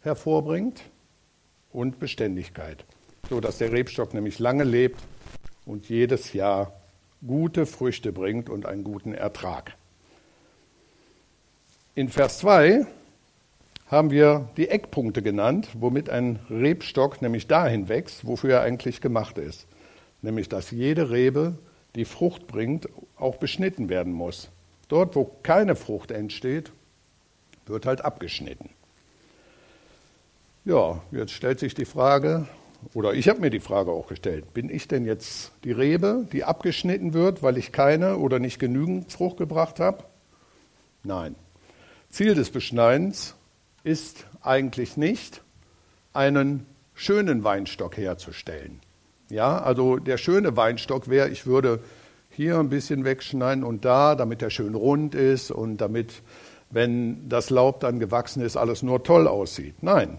hervorbringt 0.00 0.84
und 1.70 1.98
Beständigkeit, 1.98 2.82
so 3.28 3.40
dass 3.40 3.58
der 3.58 3.72
Rebstock 3.72 4.14
nämlich 4.14 4.38
lange 4.38 4.64
lebt 4.64 5.02
und 5.66 5.90
jedes 5.90 6.32
Jahr 6.32 6.72
gute 7.26 7.66
Früchte 7.66 8.12
bringt 8.12 8.48
und 8.48 8.66
einen 8.66 8.84
guten 8.84 9.14
Ertrag. 9.14 9.74
In 11.94 12.08
Vers 12.08 12.38
2 12.38 12.86
haben 13.88 14.10
wir 14.10 14.48
die 14.56 14.68
Eckpunkte 14.68 15.22
genannt, 15.22 15.68
womit 15.74 16.10
ein 16.10 16.38
Rebstock 16.50 17.22
nämlich 17.22 17.46
dahin 17.46 17.88
wächst, 17.88 18.26
wofür 18.26 18.54
er 18.54 18.60
eigentlich 18.60 19.00
gemacht 19.00 19.38
ist. 19.38 19.66
Nämlich, 20.22 20.48
dass 20.48 20.70
jede 20.70 21.10
Rebe, 21.10 21.58
die 21.94 22.04
Frucht 22.04 22.46
bringt, 22.46 22.88
auch 23.16 23.36
beschnitten 23.36 23.88
werden 23.88 24.12
muss. 24.12 24.48
Dort, 24.88 25.16
wo 25.16 25.24
keine 25.42 25.74
Frucht 25.74 26.10
entsteht, 26.10 26.70
wird 27.66 27.86
halt 27.86 28.04
abgeschnitten. 28.04 28.68
Ja, 30.64 31.00
jetzt 31.10 31.32
stellt 31.32 31.58
sich 31.58 31.74
die 31.74 31.84
Frage, 31.84 32.46
oder 32.94 33.14
ich 33.14 33.28
habe 33.28 33.40
mir 33.40 33.50
die 33.50 33.60
Frage 33.60 33.90
auch 33.90 34.08
gestellt, 34.08 34.54
bin 34.54 34.70
ich 34.70 34.88
denn 34.88 35.04
jetzt 35.04 35.52
die 35.64 35.72
Rebe, 35.72 36.26
die 36.32 36.44
abgeschnitten 36.44 37.12
wird, 37.12 37.42
weil 37.42 37.58
ich 37.58 37.72
keine 37.72 38.18
oder 38.18 38.38
nicht 38.38 38.58
genügend 38.58 39.12
Frucht 39.12 39.36
gebracht 39.36 39.80
habe? 39.80 40.04
Nein. 41.02 41.34
Ziel 42.10 42.34
des 42.34 42.50
Beschneidens 42.50 43.34
ist 43.84 44.26
eigentlich 44.40 44.96
nicht, 44.96 45.42
einen 46.12 46.66
schönen 46.94 47.44
Weinstock 47.44 47.96
herzustellen. 47.96 48.80
Ja, 49.30 49.58
also 49.58 49.96
der 49.96 50.16
schöne 50.16 50.56
Weinstock 50.56 51.08
wäre, 51.08 51.28
ich 51.28 51.46
würde 51.46 51.80
hier 52.30 52.58
ein 52.58 52.70
bisschen 52.70 53.04
wegschneiden 53.04 53.62
und 53.62 53.84
da, 53.84 54.14
damit 54.14 54.40
er 54.42 54.50
schön 54.50 54.74
rund 54.74 55.14
ist 55.14 55.50
und 55.50 55.78
damit, 55.78 56.22
wenn 56.70 57.28
das 57.28 57.50
Laub 57.50 57.80
dann 57.80 57.98
gewachsen 57.98 58.42
ist, 58.42 58.56
alles 58.56 58.82
nur 58.82 59.02
toll 59.04 59.28
aussieht. 59.28 59.82
Nein, 59.82 60.18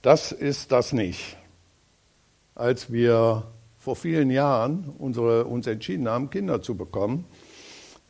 das 0.00 0.32
ist 0.32 0.72
das 0.72 0.92
nicht. 0.92 1.36
Als 2.54 2.92
wir 2.92 3.44
vor 3.78 3.96
vielen 3.96 4.30
Jahren 4.30 4.92
unsere, 4.98 5.44
uns 5.44 5.66
entschieden 5.66 6.08
haben, 6.08 6.30
Kinder 6.30 6.62
zu 6.62 6.76
bekommen, 6.76 7.24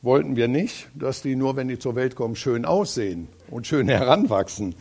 wollten 0.03 0.37
wir 0.37 0.49
nicht, 0.49 0.89
dass 0.95 1.23
die 1.23 1.37
nur, 1.37 1.57
wenn 1.57 1.69
die 1.69 1.79
zur 1.79 1.95
Welt 1.95 2.17
kommen, 2.17 2.35
schön 2.37 2.65
aussehen 2.65 3.29
und 3.51 3.67
schön 3.67 3.89
heranwachsen. 3.89 4.75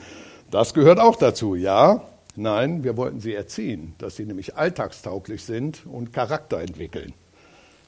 Das 0.50 0.74
gehört 0.74 1.00
auch 1.00 1.16
dazu, 1.16 1.56
ja. 1.56 2.02
Nein, 2.36 2.84
wir 2.84 2.98
wollten 2.98 3.20
sie 3.20 3.34
erziehen, 3.34 3.94
dass 3.98 4.16
sie 4.16 4.26
nämlich 4.26 4.56
alltagstauglich 4.56 5.44
sind 5.44 5.86
und 5.86 6.14
Charakter 6.14 6.60
entwickeln. 6.60 7.14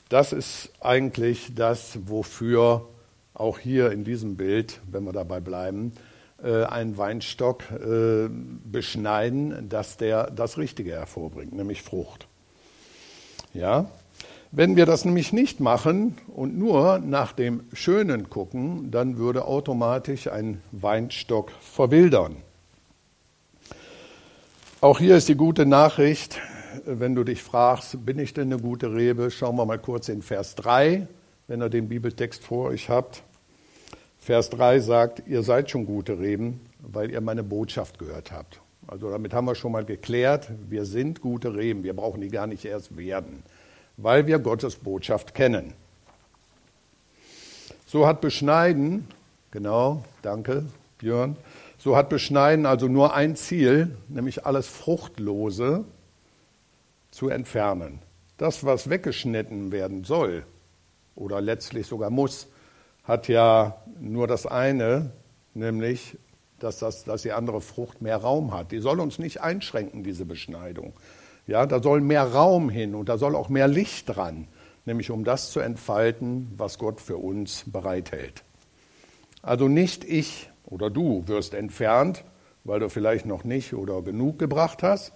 Das 0.09 0.33
ist 0.33 0.69
eigentlich 0.79 1.55
das, 1.55 1.97
wofür 2.05 2.87
auch 3.33 3.57
hier 3.57 3.91
in 3.91 4.03
diesem 4.03 4.35
Bild, 4.35 4.79
wenn 4.91 5.05
wir 5.05 5.13
dabei 5.13 5.39
bleiben, 5.39 5.93
äh, 6.43 6.65
einen 6.65 6.97
Weinstock 6.97 7.63
äh, 7.71 8.29
beschneiden, 8.29 9.69
dass 9.69 9.97
der 9.97 10.29
das 10.29 10.57
Richtige 10.57 10.91
hervorbringt, 10.91 11.53
nämlich 11.53 11.81
Frucht. 11.81 12.27
Ja, 13.53 13.89
wenn 14.51 14.75
wir 14.75 14.85
das 14.85 15.03
nämlich 15.03 15.33
nicht 15.33 15.59
machen 15.59 16.15
und 16.27 16.57
nur 16.57 16.99
nach 16.99 17.33
dem 17.33 17.63
Schönen 17.73 18.29
gucken, 18.29 18.91
dann 18.91 19.17
würde 19.17 19.45
automatisch 19.45 20.27
ein 20.27 20.61
Weinstock 20.71 21.51
verwildern. 21.59 22.35
Auch 24.79 24.99
hier 24.99 25.17
ist 25.17 25.29
die 25.29 25.35
gute 25.35 25.65
Nachricht, 25.65 26.39
wenn 26.85 27.15
du 27.15 27.23
dich 27.23 27.41
fragst, 27.41 28.05
bin 28.05 28.19
ich 28.19 28.33
denn 28.33 28.53
eine 28.53 28.61
gute 28.61 28.93
Rebe? 28.93 29.31
Schauen 29.31 29.55
wir 29.55 29.65
mal 29.65 29.79
kurz 29.79 30.09
in 30.09 30.21
Vers 30.21 30.55
3, 30.55 31.07
wenn 31.47 31.61
ihr 31.61 31.69
den 31.69 31.89
Bibeltext 31.89 32.43
vor 32.43 32.69
euch 32.69 32.89
habt. 32.89 33.23
Vers 34.23 34.49
3 34.49 34.79
sagt, 34.79 35.23
ihr 35.27 35.43
seid 35.43 35.69
schon 35.69 35.85
gute 35.85 36.19
Reben, 36.19 36.61
weil 36.79 37.11
ihr 37.11 37.21
meine 37.21 37.43
Botschaft 37.43 37.99
gehört 37.99 38.31
habt. 38.31 38.59
Also 38.87 39.09
damit 39.09 39.33
haben 39.33 39.45
wir 39.45 39.55
schon 39.55 39.71
mal 39.71 39.85
geklärt, 39.85 40.49
wir 40.69 40.85
sind 40.85 41.21
gute 41.21 41.55
Reben, 41.55 41.83
wir 41.83 41.95
brauchen 41.95 42.21
die 42.21 42.29
gar 42.29 42.47
nicht 42.47 42.65
erst 42.65 42.97
werden 42.97 43.43
weil 43.97 44.27
wir 44.27 44.39
Gottes 44.39 44.75
Botschaft 44.75 45.33
kennen. 45.33 45.73
So 47.85 48.07
hat 48.07 48.21
Beschneiden, 48.21 49.07
genau, 49.51 50.03
danke 50.21 50.65
Björn, 50.97 51.35
so 51.77 51.95
hat 51.95 52.09
Beschneiden 52.09 52.65
also 52.65 52.87
nur 52.87 53.13
ein 53.13 53.35
Ziel, 53.35 53.95
nämlich 54.07 54.45
alles 54.45 54.67
Fruchtlose 54.67 55.83
zu 57.11 57.29
entfernen. 57.29 57.99
Das, 58.37 58.65
was 58.65 58.89
weggeschnitten 58.89 59.71
werden 59.71 60.03
soll 60.03 60.43
oder 61.15 61.39
letztlich 61.39 61.85
sogar 61.85 62.09
muss, 62.09 62.47
hat 63.03 63.27
ja 63.27 63.77
nur 63.99 64.27
das 64.27 64.45
eine, 64.45 65.11
nämlich, 65.53 66.17
dass, 66.59 66.79
das, 66.79 67.03
dass 67.03 67.23
die 67.23 67.31
andere 67.31 67.61
Frucht 67.61 68.01
mehr 68.01 68.17
Raum 68.17 68.53
hat. 68.53 68.71
Die 68.71 68.79
soll 68.79 68.99
uns 68.99 69.19
nicht 69.19 69.41
einschränken, 69.41 70.03
diese 70.03 70.25
Beschneidung. 70.25 70.93
Ja, 71.45 71.65
da 71.65 71.81
soll 71.81 71.99
mehr 71.99 72.23
Raum 72.23 72.69
hin 72.69 72.95
und 72.95 73.09
da 73.09 73.17
soll 73.17 73.35
auch 73.35 73.49
mehr 73.49 73.67
Licht 73.67 74.15
dran, 74.15 74.47
nämlich 74.85 75.11
um 75.11 75.25
das 75.25 75.51
zu 75.51 75.59
entfalten, 75.59 76.53
was 76.55 76.77
Gott 76.77 77.01
für 77.01 77.17
uns 77.17 77.65
bereithält. 77.67 78.43
Also 79.41 79.67
nicht 79.67 80.05
ich 80.05 80.49
oder 80.65 80.89
du 80.89 81.27
wirst 81.27 81.53
entfernt, 81.53 82.23
weil 82.63 82.79
du 82.79 82.89
vielleicht 82.89 83.25
noch 83.25 83.43
nicht 83.43 83.73
oder 83.73 84.01
genug 84.01 84.39
gebracht 84.39 84.83
hast, 84.83 85.11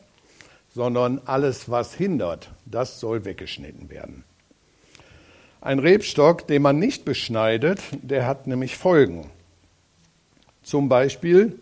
sondern 0.75 1.22
alles, 1.25 1.72
was 1.72 1.94
hindert, 1.94 2.51
das 2.65 3.00
soll 3.00 3.24
weggeschnitten 3.24 3.89
werden. 3.89 4.25
Ein 5.68 5.80
Rebstock, 5.80 6.48
den 6.48 6.62
man 6.62 6.80
nicht 6.80 7.04
beschneidet, 7.04 7.82
der 8.02 8.26
hat 8.26 8.48
nämlich 8.48 8.78
Folgen. 8.78 9.30
Zum 10.64 10.88
Beispiel 10.88 11.60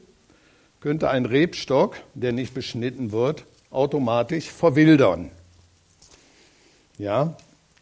könnte 0.80 1.10
ein 1.10 1.26
Rebstock, 1.26 1.96
der 2.14 2.32
nicht 2.32 2.54
beschnitten 2.54 3.12
wird, 3.12 3.46
automatisch 3.72 4.52
verwildern. 4.52 5.32
Ja, 7.00 7.36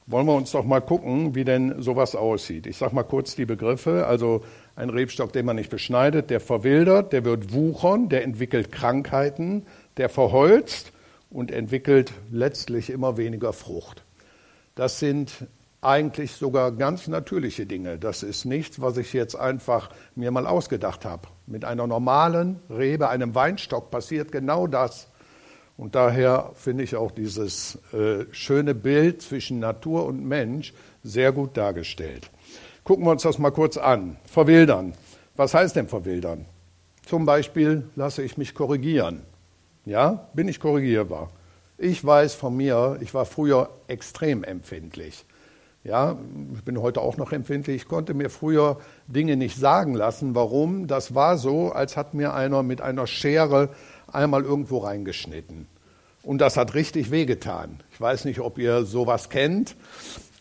wollen 0.08 0.26
wir 0.26 0.36
uns 0.36 0.52
doch 0.52 0.64
mal 0.64 0.80
gucken, 0.80 1.36
wie 1.36 1.44
denn 1.44 1.82
sowas 1.82 2.16
aussieht. 2.16 2.68
Ich 2.68 2.78
sage 2.78 2.96
mal 2.96 3.04
kurz 3.04 3.36
die 3.36 3.44
Begriffe. 3.44 4.08
Also 4.08 4.46
ein 4.78 4.90
Rebstock, 4.90 5.34
den 5.34 5.46
man 5.46 5.58
nicht 5.58 5.70
beschneidet, 5.70 6.30
der 6.30 6.40
verwildert, 6.40 7.12
der 7.12 7.26
wird 7.26 7.52
wuchern, 7.52 8.08
der 8.08 8.24
entwickelt 8.24 8.72
Krankheiten, 8.72 9.66
der 9.98 10.08
verholzt 10.08 10.94
und 11.30 11.52
entwickelt 11.52 12.14
letztlich 12.32 12.92
immer 12.92 13.18
weniger 13.18 13.52
Frucht. 13.52 14.04
Das 14.76 15.00
sind 15.00 15.34
eigentlich 15.86 16.34
sogar 16.34 16.72
ganz 16.72 17.08
natürliche 17.08 17.66
Dinge. 17.66 17.98
Das 17.98 18.24
ist 18.24 18.46
nichts, 18.46 18.82
was 18.82 18.98
ich 18.98 19.14
jetzt 19.14 19.36
einfach 19.36 19.90
mir 20.16 20.32
mal 20.32 20.48
ausgedacht 20.48 21.06
habe. 21.06 21.28
Mit 21.46 21.66
einer 21.66 21.88
normalen 21.88 22.60
Rebe, 22.70 23.10
einem 23.10 23.36
Weinstock 23.36 23.92
passiert 23.92 24.32
genau 24.32 24.68
das. 24.68 25.08
Und 25.78 25.96
daher 25.96 26.52
finde 26.56 26.84
ich 26.84 26.96
auch 26.96 27.12
dieses 27.12 27.80
äh, 27.94 28.26
schöne 28.32 28.76
Bild 28.76 29.22
zwischen 29.22 29.60
Natur 29.60 30.06
und 30.06 30.24
Mensch 30.24 30.74
sehr 31.04 31.32
gut 31.32 31.58
dargestellt. 31.58 32.30
Gucken 32.84 33.06
wir 33.06 33.12
uns 33.12 33.24
das 33.24 33.40
mal 33.40 33.52
kurz 33.52 33.78
an. 33.78 34.18
Verwildern. 34.26 34.94
Was 35.36 35.54
heißt 35.54 35.76
denn 35.76 35.88
verwildern? 35.88 36.46
Zum 37.06 37.26
Beispiel 37.26 37.90
lasse 37.96 38.24
ich 38.24 38.38
mich 38.38 38.54
korrigieren. 38.54 39.24
Ja, 39.86 40.30
bin 40.34 40.48
ich 40.48 40.60
korrigierbar? 40.60 41.30
Ich 41.78 42.06
weiß 42.06 42.36
von 42.36 42.56
mir, 42.56 42.98
ich 43.02 43.14
war 43.14 43.26
früher 43.26 43.70
extrem 43.88 44.44
empfindlich. 44.44 45.26
Ja, 45.84 46.18
ich 46.56 46.64
bin 46.64 46.82
heute 46.82 47.02
auch 47.02 47.18
noch 47.18 47.34
empfindlich. 47.34 47.76
Ich 47.84 47.88
konnte 47.90 48.14
mir 48.14 48.30
früher 48.30 48.78
Dinge 49.08 49.36
nicht 49.36 49.58
sagen 49.58 49.96
lassen. 49.96 50.34
Warum? 50.34 50.88
Das 50.88 51.14
war 51.14 51.38
so, 51.38 51.74
als 51.74 51.98
hat 51.98 52.14
mir 52.14 52.34
einer 52.34 52.64
mit 52.64 52.80
einer 52.80 53.06
Schere 53.06 53.70
einmal 54.10 54.44
irgendwo 54.44 54.78
reingeschnitten. 54.78 55.68
Und 56.22 56.38
das 56.38 56.56
hat 56.56 56.74
richtig 56.74 57.12
wehgetan. 57.12 57.82
Ich 57.92 58.00
weiß 58.00 58.24
nicht, 58.24 58.40
ob 58.40 58.58
ihr 58.58 58.86
sowas 58.86 59.30
kennt, 59.30 59.76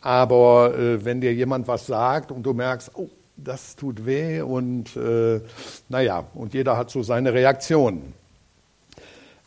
aber 0.00 0.78
äh, 0.78 1.04
wenn 1.04 1.20
dir 1.20 1.34
jemand 1.34 1.66
was 1.66 1.86
sagt 1.86 2.30
und 2.30 2.44
du 2.44 2.52
merkst, 2.52 2.92
oh, 2.94 3.10
das 3.36 3.74
tut 3.74 4.06
weh 4.06 4.42
und 4.42 4.94
äh, 4.96 5.40
naja, 5.88 6.26
und 6.34 6.54
jeder 6.54 6.76
hat 6.76 6.90
so 6.90 7.02
seine 7.02 7.32
Reaktionen. 7.32 8.14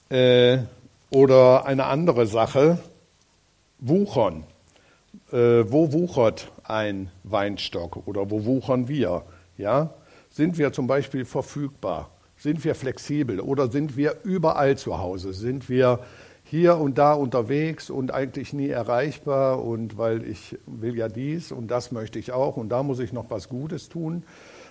Äh, 0.10 0.58
oder 1.10 1.66
eine 1.66 1.86
andere 1.86 2.28
Sache, 2.28 2.80
wuchern. 3.80 4.44
Äh, 5.32 5.72
wo 5.72 5.92
wuchert 5.92 6.52
ein 6.64 7.10
Weinstock 7.24 8.08
oder 8.08 8.30
wo 8.30 8.46
wuchern 8.46 8.88
wir? 8.88 9.24
Ja? 9.58 9.90
Sind 10.30 10.58
wir 10.58 10.74
zum 10.74 10.88
Beispiel 10.88 11.26
verfügbar? 11.26 12.10
Sind 12.38 12.64
wir 12.64 12.76
flexibel 12.76 13.40
oder 13.40 13.72
sind 13.72 13.98
wir 13.98 14.18
überall 14.24 14.78
zu 14.78 15.00
Hause? 15.00 15.34
Sind 15.34 15.70
wir 15.70 16.00
hier 16.44 16.78
und 16.78 16.98
da 16.98 17.14
unterwegs 17.14 17.90
und 17.90 18.14
eigentlich 18.14 18.54
nie 18.54 18.70
erreichbar 18.70 19.64
und 19.64 19.98
weil 19.98 20.24
ich 20.24 20.58
will 20.68 20.96
ja 20.96 21.10
dies 21.10 21.52
und 21.52 21.70
das 21.70 21.92
möchte 21.92 22.20
ich 22.20 22.32
auch 22.32 22.56
und 22.56 22.70
da 22.70 22.84
muss 22.84 23.00
ich 23.00 23.14
noch 23.14 23.30
was 23.30 23.50
Gutes 23.50 23.90
tun. 23.90 24.24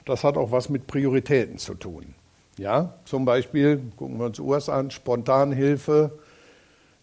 Das 0.05 0.23
hat 0.23 0.37
auch 0.37 0.53
was 0.53 0.69
mit 0.69 0.87
Prioritäten 0.87 1.59
zu 1.59 1.75
tun. 1.75 2.15
Ja, 2.59 2.95
zum 3.05 3.25
Beispiel 3.25 3.81
gucken 3.97 4.19
wir 4.19 4.27
uns 4.27 4.39
US 4.39 4.69
an, 4.69 4.93
Spontanhilfe. 4.93 6.13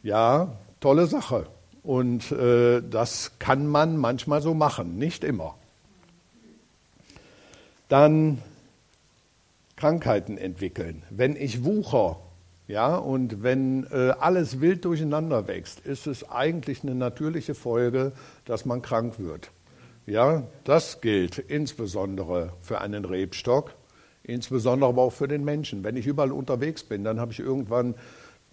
Ja, 0.04 0.54
tolle 0.80 1.08
Sache. 1.08 1.48
Und 1.84 2.32
äh, 2.32 2.82
das 2.82 3.32
kann 3.40 3.68
man 3.68 3.98
manchmal 3.98 4.42
so 4.42 4.54
machen, 4.54 4.98
nicht 4.98 5.24
immer. 5.24 5.56
Dann 7.90 8.38
Krankheiten 9.76 10.38
entwickeln. 10.38 11.04
Wenn 11.10 11.36
ich 11.36 11.64
wucher, 11.64 12.18
ja, 12.68 12.96
und 12.96 13.42
wenn 13.42 13.88
äh, 13.92 14.12
alles 14.12 14.62
wild 14.62 14.86
durcheinander 14.86 15.48
wächst, 15.48 15.80
ist 15.82 16.08
es 16.08 16.30
eigentlich 16.30 16.84
eine 16.84 16.94
natürliche 16.94 17.56
Folge, 17.56 18.12
dass 18.46 18.66
man 18.66 18.82
krank 18.82 19.16
wird. 19.18 19.50
Ja, 20.06 20.44
das 20.64 21.02
gilt 21.02 21.38
insbesondere 21.38 22.54
für 22.62 22.80
einen 22.80 23.06
Rebstock, 23.06 23.74
insbesondere 24.24 24.90
aber 24.90 25.02
auch 25.02 25.14
für 25.14 25.28
den 25.28 25.44
Menschen. 25.44 25.84
Wenn 25.84 25.98
ich 25.98 26.08
überall 26.08 26.32
unterwegs 26.32 26.84
bin, 26.84 27.04
dann 27.04 27.20
habe 27.20 27.32
ich 27.32 27.40
irgendwann 27.40 27.96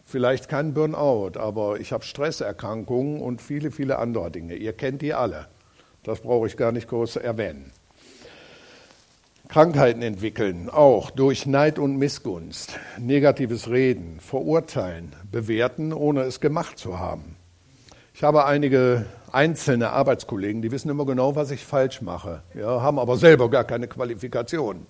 vielleicht 0.08 0.48
keinen 0.48 0.72
Burnout, 0.72 1.38
aber 1.38 1.78
ich 1.80 1.92
habe 1.92 2.02
Stresserkrankungen 2.02 3.20
und 3.20 3.42
viele, 3.42 3.70
viele 3.70 3.98
andere 3.98 4.30
Dinge. 4.30 4.54
Ihr 4.54 4.72
kennt 4.72 5.02
die 5.02 5.12
alle. 5.12 5.46
Das 6.02 6.20
brauche 6.20 6.46
ich 6.46 6.56
gar 6.56 6.72
nicht 6.72 6.88
groß 6.88 7.16
erwähnen. 7.16 7.72
Krankheiten 9.48 10.02
entwickeln, 10.02 10.68
auch 10.70 11.10
durch 11.10 11.46
Neid 11.46 11.78
und 11.78 11.96
Missgunst, 11.96 12.78
negatives 12.98 13.70
Reden, 13.70 14.20
verurteilen, 14.20 15.14
bewerten, 15.30 15.92
ohne 15.92 16.22
es 16.22 16.40
gemacht 16.40 16.78
zu 16.78 16.98
haben. 16.98 17.36
Ich 18.14 18.22
habe 18.22 18.46
einige 18.46 19.06
einzelne 19.32 19.90
Arbeitskollegen, 19.90 20.60
die 20.60 20.70
wissen 20.70 20.90
immer 20.90 21.06
genau, 21.06 21.36
was 21.36 21.50
ich 21.50 21.64
falsch 21.64 22.02
mache, 22.02 22.42
ja, 22.54 22.82
haben 22.82 22.98
aber 22.98 23.16
selber 23.16 23.50
gar 23.50 23.64
keine 23.64 23.88
Qualifikation. 23.88 24.86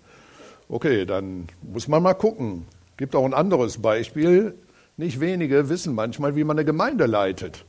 Okay, 0.69 1.07
dann 1.07 1.49
muss 1.63 1.89
man 1.89 2.03
mal 2.03 2.15
gucken. 2.15 2.67
Gibt 2.97 3.15
auch 3.15 3.25
ein 3.25 3.35
anderes 3.35 3.81
Beispiel. 3.81 4.55
Nicht 4.99 5.21
wenige 5.21 5.69
wissen 5.69 5.95
manchmal, 5.95 6.35
wie 6.35 6.43
man 6.43 6.59
eine 6.59 6.65
Gemeinde 6.65 7.07
leitet. 7.07 7.65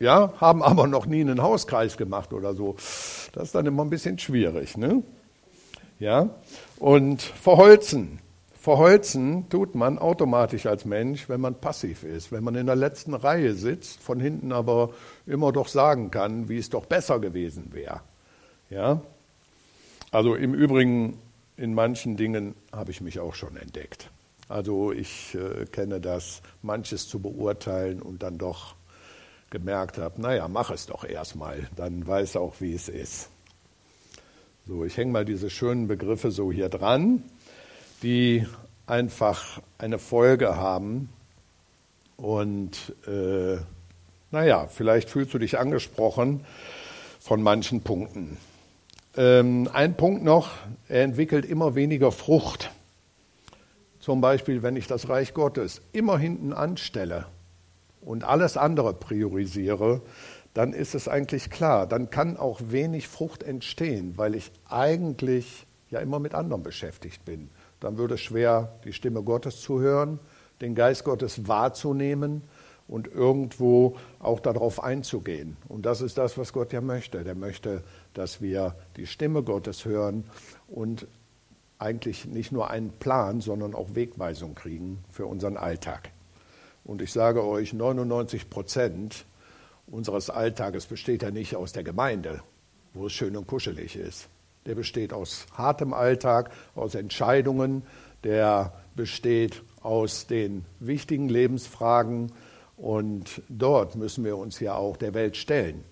Ja, 0.00 0.34
haben 0.40 0.62
aber 0.70 0.86
noch 0.88 1.06
nie 1.06 1.22
einen 1.22 1.40
Hauskreis 1.40 1.96
gemacht 1.96 2.32
oder 2.34 2.52
so. 2.52 2.74
Das 3.32 3.44
ist 3.44 3.54
dann 3.54 3.64
immer 3.64 3.84
ein 3.84 3.90
bisschen 3.90 4.18
schwierig. 4.18 4.76
Ne? 4.76 5.02
Ja? 5.98 6.30
Und 6.78 7.22
verholzen. 7.22 8.18
Verholzen 8.58 9.48
tut 9.50 9.74
man 9.74 9.98
automatisch 9.98 10.66
als 10.66 10.84
Mensch, 10.84 11.28
wenn 11.28 11.40
man 11.40 11.54
passiv 11.54 12.02
ist, 12.02 12.32
wenn 12.32 12.42
man 12.42 12.54
in 12.56 12.66
der 12.66 12.76
letzten 12.76 13.14
Reihe 13.14 13.54
sitzt, 13.54 14.00
von 14.00 14.18
hinten 14.18 14.52
aber 14.52 14.90
immer 15.26 15.52
doch 15.52 15.68
sagen 15.68 16.10
kann, 16.10 16.48
wie 16.48 16.58
es 16.58 16.70
doch 16.70 16.86
besser 16.86 17.20
gewesen 17.20 17.72
wäre. 17.72 18.00
Ja? 18.70 19.00
Also 20.10 20.34
im 20.34 20.54
Übrigen, 20.54 21.18
in 21.56 21.74
manchen 21.74 22.16
Dingen 22.16 22.54
habe 22.72 22.90
ich 22.90 23.00
mich 23.00 23.20
auch 23.20 23.34
schon 23.34 23.56
entdeckt. 23.56 24.10
Also 24.54 24.92
ich 24.92 25.34
äh, 25.34 25.64
kenne 25.64 26.00
das, 26.00 26.40
manches 26.62 27.08
zu 27.08 27.18
beurteilen 27.18 28.00
und 28.00 28.22
dann 28.22 28.38
doch 28.38 28.76
gemerkt 29.50 29.98
habe, 29.98 30.22
naja, 30.22 30.46
mach 30.46 30.70
es 30.70 30.86
doch 30.86 31.02
erstmal, 31.02 31.68
dann 31.74 32.06
weiß 32.06 32.36
auch, 32.36 32.60
wie 32.60 32.72
es 32.72 32.88
ist. 32.88 33.30
So, 34.64 34.84
ich 34.84 34.96
hänge 34.96 35.10
mal 35.10 35.24
diese 35.24 35.50
schönen 35.50 35.88
Begriffe 35.88 36.30
so 36.30 36.52
hier 36.52 36.68
dran, 36.68 37.24
die 38.04 38.46
einfach 38.86 39.60
eine 39.76 39.98
Folge 39.98 40.54
haben. 40.54 41.08
Und 42.16 42.94
äh, 43.08 43.56
naja, 44.30 44.68
vielleicht 44.68 45.10
fühlst 45.10 45.34
du 45.34 45.40
dich 45.40 45.58
angesprochen 45.58 46.44
von 47.18 47.42
manchen 47.42 47.80
Punkten. 47.80 48.36
Ähm, 49.16 49.68
ein 49.72 49.96
Punkt 49.96 50.22
noch, 50.22 50.52
er 50.88 51.02
entwickelt 51.02 51.44
immer 51.44 51.74
weniger 51.74 52.12
Frucht. 52.12 52.70
Zum 54.04 54.20
Beispiel, 54.20 54.62
wenn 54.62 54.76
ich 54.76 54.86
das 54.86 55.08
Reich 55.08 55.32
Gottes 55.32 55.80
immer 55.92 56.18
hinten 56.18 56.52
anstelle 56.52 57.24
und 58.02 58.22
alles 58.22 58.58
andere 58.58 58.92
priorisiere, 58.92 60.02
dann 60.52 60.74
ist 60.74 60.94
es 60.94 61.08
eigentlich 61.08 61.48
klar, 61.48 61.86
dann 61.86 62.10
kann 62.10 62.36
auch 62.36 62.60
wenig 62.68 63.08
Frucht 63.08 63.42
entstehen, 63.42 64.12
weil 64.18 64.34
ich 64.34 64.52
eigentlich 64.68 65.64
ja 65.88 66.00
immer 66.00 66.18
mit 66.18 66.34
anderen 66.34 66.62
beschäftigt 66.62 67.24
bin. 67.24 67.48
Dann 67.80 67.96
würde 67.96 68.16
es 68.16 68.20
schwer, 68.20 68.74
die 68.84 68.92
Stimme 68.92 69.22
Gottes 69.22 69.62
zu 69.62 69.80
hören, 69.80 70.18
den 70.60 70.74
Geist 70.74 71.04
Gottes 71.04 71.48
wahrzunehmen 71.48 72.42
und 72.86 73.06
irgendwo 73.06 73.96
auch 74.18 74.40
darauf 74.40 74.84
einzugehen. 74.84 75.56
Und 75.66 75.86
das 75.86 76.02
ist 76.02 76.18
das, 76.18 76.36
was 76.36 76.52
Gott 76.52 76.74
ja 76.74 76.82
möchte. 76.82 77.24
Der 77.24 77.34
möchte, 77.34 77.82
dass 78.12 78.42
wir 78.42 78.74
die 78.98 79.06
Stimme 79.06 79.42
Gottes 79.42 79.86
hören 79.86 80.24
und 80.68 81.06
eigentlich 81.78 82.26
nicht 82.26 82.52
nur 82.52 82.70
einen 82.70 82.90
Plan, 82.90 83.40
sondern 83.40 83.74
auch 83.74 83.94
Wegweisung 83.94 84.54
kriegen 84.54 85.04
für 85.10 85.26
unseren 85.26 85.56
Alltag. 85.56 86.10
Und 86.84 87.02
ich 87.02 87.12
sage 87.12 87.44
euch, 87.44 87.72
99 87.72 88.50
Prozent 88.50 89.24
unseres 89.86 90.30
Alltages 90.30 90.86
besteht 90.86 91.22
ja 91.22 91.30
nicht 91.30 91.56
aus 91.56 91.72
der 91.72 91.82
Gemeinde, 91.82 92.42
wo 92.92 93.06
es 93.06 93.12
schön 93.12 93.36
und 93.36 93.46
kuschelig 93.46 93.96
ist. 93.96 94.28
Der 94.66 94.74
besteht 94.74 95.12
aus 95.12 95.46
hartem 95.56 95.92
Alltag, 95.92 96.50
aus 96.74 96.94
Entscheidungen, 96.94 97.82
der 98.22 98.72
besteht 98.94 99.62
aus 99.82 100.26
den 100.26 100.64
wichtigen 100.80 101.28
Lebensfragen 101.28 102.32
und 102.76 103.42
dort 103.48 103.96
müssen 103.96 104.24
wir 104.24 104.36
uns 104.38 104.60
ja 104.60 104.74
auch 104.74 104.96
der 104.96 105.14
Welt 105.14 105.36
stellen. 105.36 105.84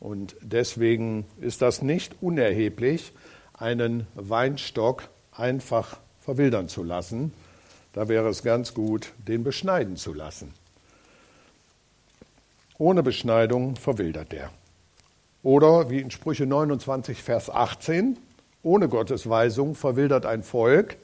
Und 0.00 0.36
deswegen 0.42 1.24
ist 1.40 1.62
das 1.62 1.80
nicht 1.80 2.16
unerheblich, 2.20 3.12
einen 3.54 4.06
Weinstock 4.14 5.08
einfach 5.32 5.98
verwildern 6.20 6.68
zu 6.68 6.82
lassen. 6.82 7.32
Da 7.92 8.08
wäre 8.08 8.28
es 8.28 8.42
ganz 8.42 8.74
gut, 8.74 9.12
den 9.28 9.44
beschneiden 9.44 9.96
zu 9.96 10.12
lassen. 10.12 10.52
Ohne 12.78 13.02
Beschneidung 13.02 13.76
verwildert 13.76 14.32
er. 14.32 14.50
Oder 15.42 15.90
wie 15.90 16.00
in 16.00 16.10
Sprüche 16.10 16.46
29, 16.46 17.22
Vers 17.22 17.50
18, 17.50 18.18
ohne 18.62 18.88
Gottes 18.88 19.28
Weisung 19.28 19.74
verwildert 19.74 20.26
ein 20.26 20.42
Volk, 20.42 20.96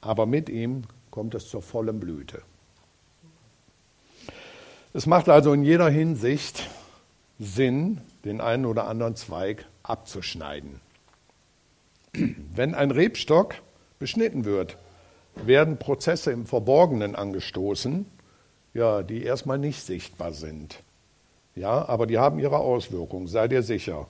aber 0.00 0.26
mit 0.26 0.48
ihm 0.48 0.84
kommt 1.10 1.34
es 1.34 1.48
zur 1.48 1.62
vollen 1.62 2.00
Blüte. 2.00 2.42
Es 4.94 5.06
macht 5.06 5.28
also 5.28 5.52
in 5.52 5.62
jeder 5.62 5.90
Hinsicht 5.90 6.68
Sinn, 7.38 8.00
den 8.24 8.40
einen 8.40 8.64
oder 8.64 8.88
anderen 8.88 9.14
Zweig 9.16 9.66
abzuschneiden. 9.82 10.80
Wenn 12.54 12.74
ein 12.74 12.90
Rebstock 12.90 13.56
beschnitten 13.98 14.44
wird, 14.44 14.76
werden 15.34 15.78
Prozesse 15.78 16.32
im 16.32 16.46
Verborgenen 16.46 17.14
angestoßen, 17.14 18.06
ja, 18.74 19.02
die 19.02 19.22
erstmal 19.22 19.58
nicht 19.58 19.84
sichtbar 19.84 20.32
sind. 20.32 20.82
Ja, 21.54 21.88
aber 21.88 22.06
die 22.06 22.18
haben 22.18 22.38
ihre 22.38 22.58
Auswirkungen, 22.58 23.26
sei 23.26 23.48
dir 23.48 23.62
sicher. 23.62 24.06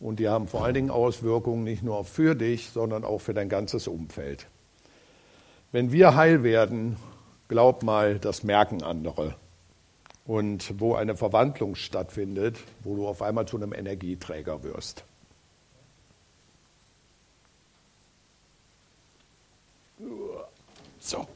Und 0.00 0.18
die 0.18 0.28
haben 0.28 0.48
vor 0.48 0.64
allen 0.64 0.74
Dingen 0.74 0.90
Auswirkungen 0.90 1.62
nicht 1.62 1.84
nur 1.84 2.04
für 2.04 2.34
dich, 2.34 2.70
sondern 2.70 3.04
auch 3.04 3.20
für 3.20 3.34
dein 3.34 3.48
ganzes 3.48 3.86
Umfeld. 3.86 4.48
Wenn 5.70 5.92
wir 5.92 6.16
heil 6.16 6.42
werden, 6.42 6.96
glaub 7.48 7.84
mal, 7.84 8.18
das 8.18 8.42
merken 8.42 8.82
andere. 8.82 9.36
Und 10.26 10.80
wo 10.80 10.94
eine 10.94 11.16
Verwandlung 11.16 11.76
stattfindet, 11.76 12.58
wo 12.82 12.96
du 12.96 13.06
auf 13.06 13.22
einmal 13.22 13.46
zu 13.46 13.56
einem 13.56 13.72
Energieträger 13.72 14.64
wirst. 14.64 15.04
So. 21.02 21.26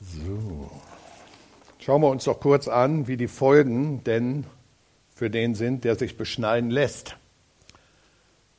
So. 0.00 0.70
Schauen 1.78 2.00
wir 2.00 2.08
uns 2.08 2.24
doch 2.24 2.40
kurz 2.40 2.68
an, 2.68 3.06
wie 3.06 3.18
die 3.18 3.28
Folgen 3.28 4.02
denn 4.04 4.44
für 5.14 5.28
den 5.28 5.54
sind, 5.54 5.84
der 5.84 5.96
sich 5.96 6.16
beschneiden 6.16 6.70
lässt. 6.70 7.16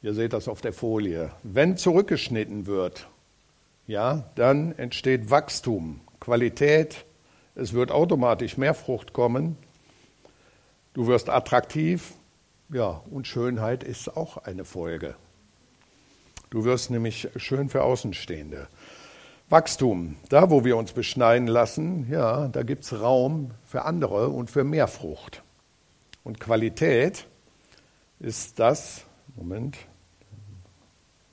Ihr 0.02 0.14
seht 0.14 0.34
das 0.34 0.48
auf 0.48 0.62
der 0.62 0.72
Folie. 0.72 1.32
Wenn 1.42 1.78
zurückgeschnitten 1.78 2.68
wird, 2.68 3.08
ja, 3.88 4.30
dann 4.36 4.78
entsteht 4.78 5.32
Wachstum, 5.32 6.00
Qualität, 6.20 7.06
es 7.56 7.74
wird 7.74 7.92
automatisch 7.92 8.56
mehr 8.56 8.76
Frucht 8.76 9.14
kommen, 9.14 9.58
du 10.94 11.08
wirst 11.08 11.30
attraktiv, 11.30 12.14
ja, 12.70 13.02
und 13.10 13.26
Schönheit 13.26 13.84
ist 13.84 14.16
auch 14.16 14.38
eine 14.38 14.64
Folge. 14.64 15.16
Du 16.50 16.64
wirst 16.64 16.90
nämlich 16.90 17.28
schön 17.36 17.70
für 17.70 17.84
Außenstehende. 17.84 18.68
Wachstum, 19.50 20.16
da 20.30 20.50
wo 20.50 20.66
wir 20.66 20.78
uns 20.78 20.94
beschneiden 20.94 21.48
lassen, 21.48 22.08
ja, 22.10 22.48
da 22.48 22.64
gibt 22.64 22.84
es 22.84 23.00
Raum 23.00 23.52
für 23.66 23.84
andere 23.84 24.30
und 24.30 24.50
für 24.50 24.64
mehr 24.64 24.88
Frucht. 24.88 25.44
Und 26.24 26.40
Qualität 26.40 27.28
ist 28.20 28.60
das, 28.60 29.06
Moment, 29.36 29.78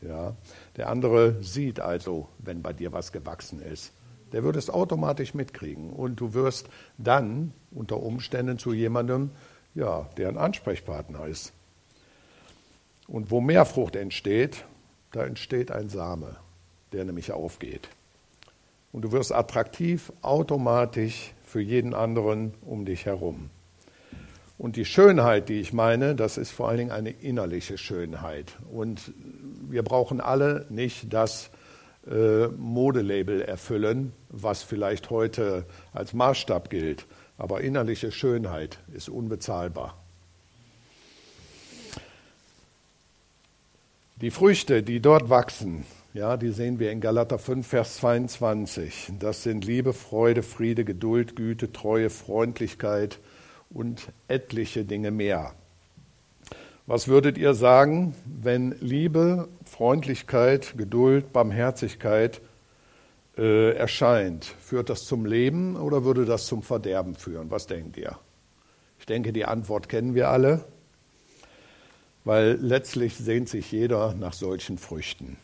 ja, 0.02 0.34
der 0.76 0.88
andere 0.88 1.42
sieht 1.42 1.80
also, 1.80 2.28
wenn 2.38 2.62
bei 2.62 2.72
dir 2.72 2.92
was 2.92 3.12
gewachsen 3.12 3.60
ist. 3.60 3.92
Der 4.32 4.44
wird 4.44 4.56
es 4.56 4.70
automatisch 4.70 5.34
mitkriegen 5.34 5.90
und 5.90 6.20
du 6.20 6.34
wirst 6.34 6.68
dann 6.98 7.52
unter 7.70 8.02
Umständen 8.02 8.58
zu 8.58 8.72
jemandem, 8.72 9.30
ja, 9.74 10.08
der 10.16 10.28
ein 10.28 10.38
Ansprechpartner 10.38 11.26
ist. 11.26 11.52
Und 13.08 13.30
wo 13.30 13.40
mehr 13.40 13.64
Frucht 13.64 13.96
entsteht, 13.96 14.64
da 15.12 15.24
entsteht 15.24 15.70
ein 15.70 15.88
Same, 15.88 16.36
der 16.92 17.04
nämlich 17.04 17.32
aufgeht. 17.32 17.88
Und 18.92 19.02
du 19.02 19.12
wirst 19.12 19.32
attraktiv 19.32 20.12
automatisch 20.22 21.32
für 21.44 21.60
jeden 21.60 21.94
anderen 21.94 22.54
um 22.62 22.84
dich 22.84 23.06
herum. 23.06 23.50
Und 24.58 24.76
die 24.76 24.86
Schönheit, 24.86 25.48
die 25.48 25.60
ich 25.60 25.72
meine, 25.72 26.14
das 26.14 26.38
ist 26.38 26.50
vor 26.50 26.68
allen 26.68 26.78
Dingen 26.78 26.90
eine 26.90 27.10
innerliche 27.10 27.76
Schönheit. 27.76 28.56
Und 28.72 29.12
wir 29.68 29.82
brauchen 29.82 30.20
alle 30.20 30.66
nicht 30.70 31.12
das 31.12 31.50
äh, 32.10 32.46
Modelabel 32.48 33.42
erfüllen, 33.42 34.12
was 34.30 34.62
vielleicht 34.62 35.10
heute 35.10 35.66
als 35.92 36.14
Maßstab 36.14 36.70
gilt. 36.70 37.04
Aber 37.36 37.60
innerliche 37.60 38.12
Schönheit 38.12 38.78
ist 38.94 39.10
unbezahlbar. 39.10 39.98
Die 44.22 44.30
Früchte, 44.30 44.82
die 44.82 45.00
dort 45.00 45.28
wachsen, 45.28 45.84
ja, 46.14 46.38
die 46.38 46.48
sehen 46.48 46.78
wir 46.78 46.90
in 46.90 47.02
Galater 47.02 47.38
5, 47.38 47.66
Vers 47.66 47.96
22. 47.96 49.12
Das 49.18 49.42
sind 49.42 49.66
Liebe, 49.66 49.92
Freude, 49.92 50.42
Friede, 50.42 50.86
Geduld, 50.86 51.36
Güte, 51.36 51.70
Treue, 51.70 52.08
Freundlichkeit 52.08 53.18
und 53.68 54.08
etliche 54.26 54.86
Dinge 54.86 55.10
mehr. 55.10 55.52
Was 56.86 57.08
würdet 57.08 57.36
ihr 57.36 57.52
sagen, 57.52 58.14
wenn 58.24 58.74
Liebe, 58.80 59.48
Freundlichkeit, 59.66 60.78
Geduld, 60.78 61.34
Barmherzigkeit 61.34 62.40
äh, 63.36 63.72
erscheint? 63.72 64.46
Führt 64.46 64.88
das 64.88 65.04
zum 65.04 65.26
Leben 65.26 65.76
oder 65.76 66.04
würde 66.04 66.24
das 66.24 66.46
zum 66.46 66.62
Verderben 66.62 67.16
führen? 67.16 67.50
Was 67.50 67.66
denkt 67.66 67.98
ihr? 67.98 68.16
Ich 68.98 69.04
denke, 69.04 69.34
die 69.34 69.44
Antwort 69.44 69.90
kennen 69.90 70.14
wir 70.14 70.30
alle, 70.30 70.64
weil 72.26 72.58
letztlich 72.60 73.14
sehnt 73.14 73.48
sich 73.48 73.70
jeder 73.70 74.12
nach 74.14 74.32
solchen 74.32 74.78
Früchten. 74.78 75.36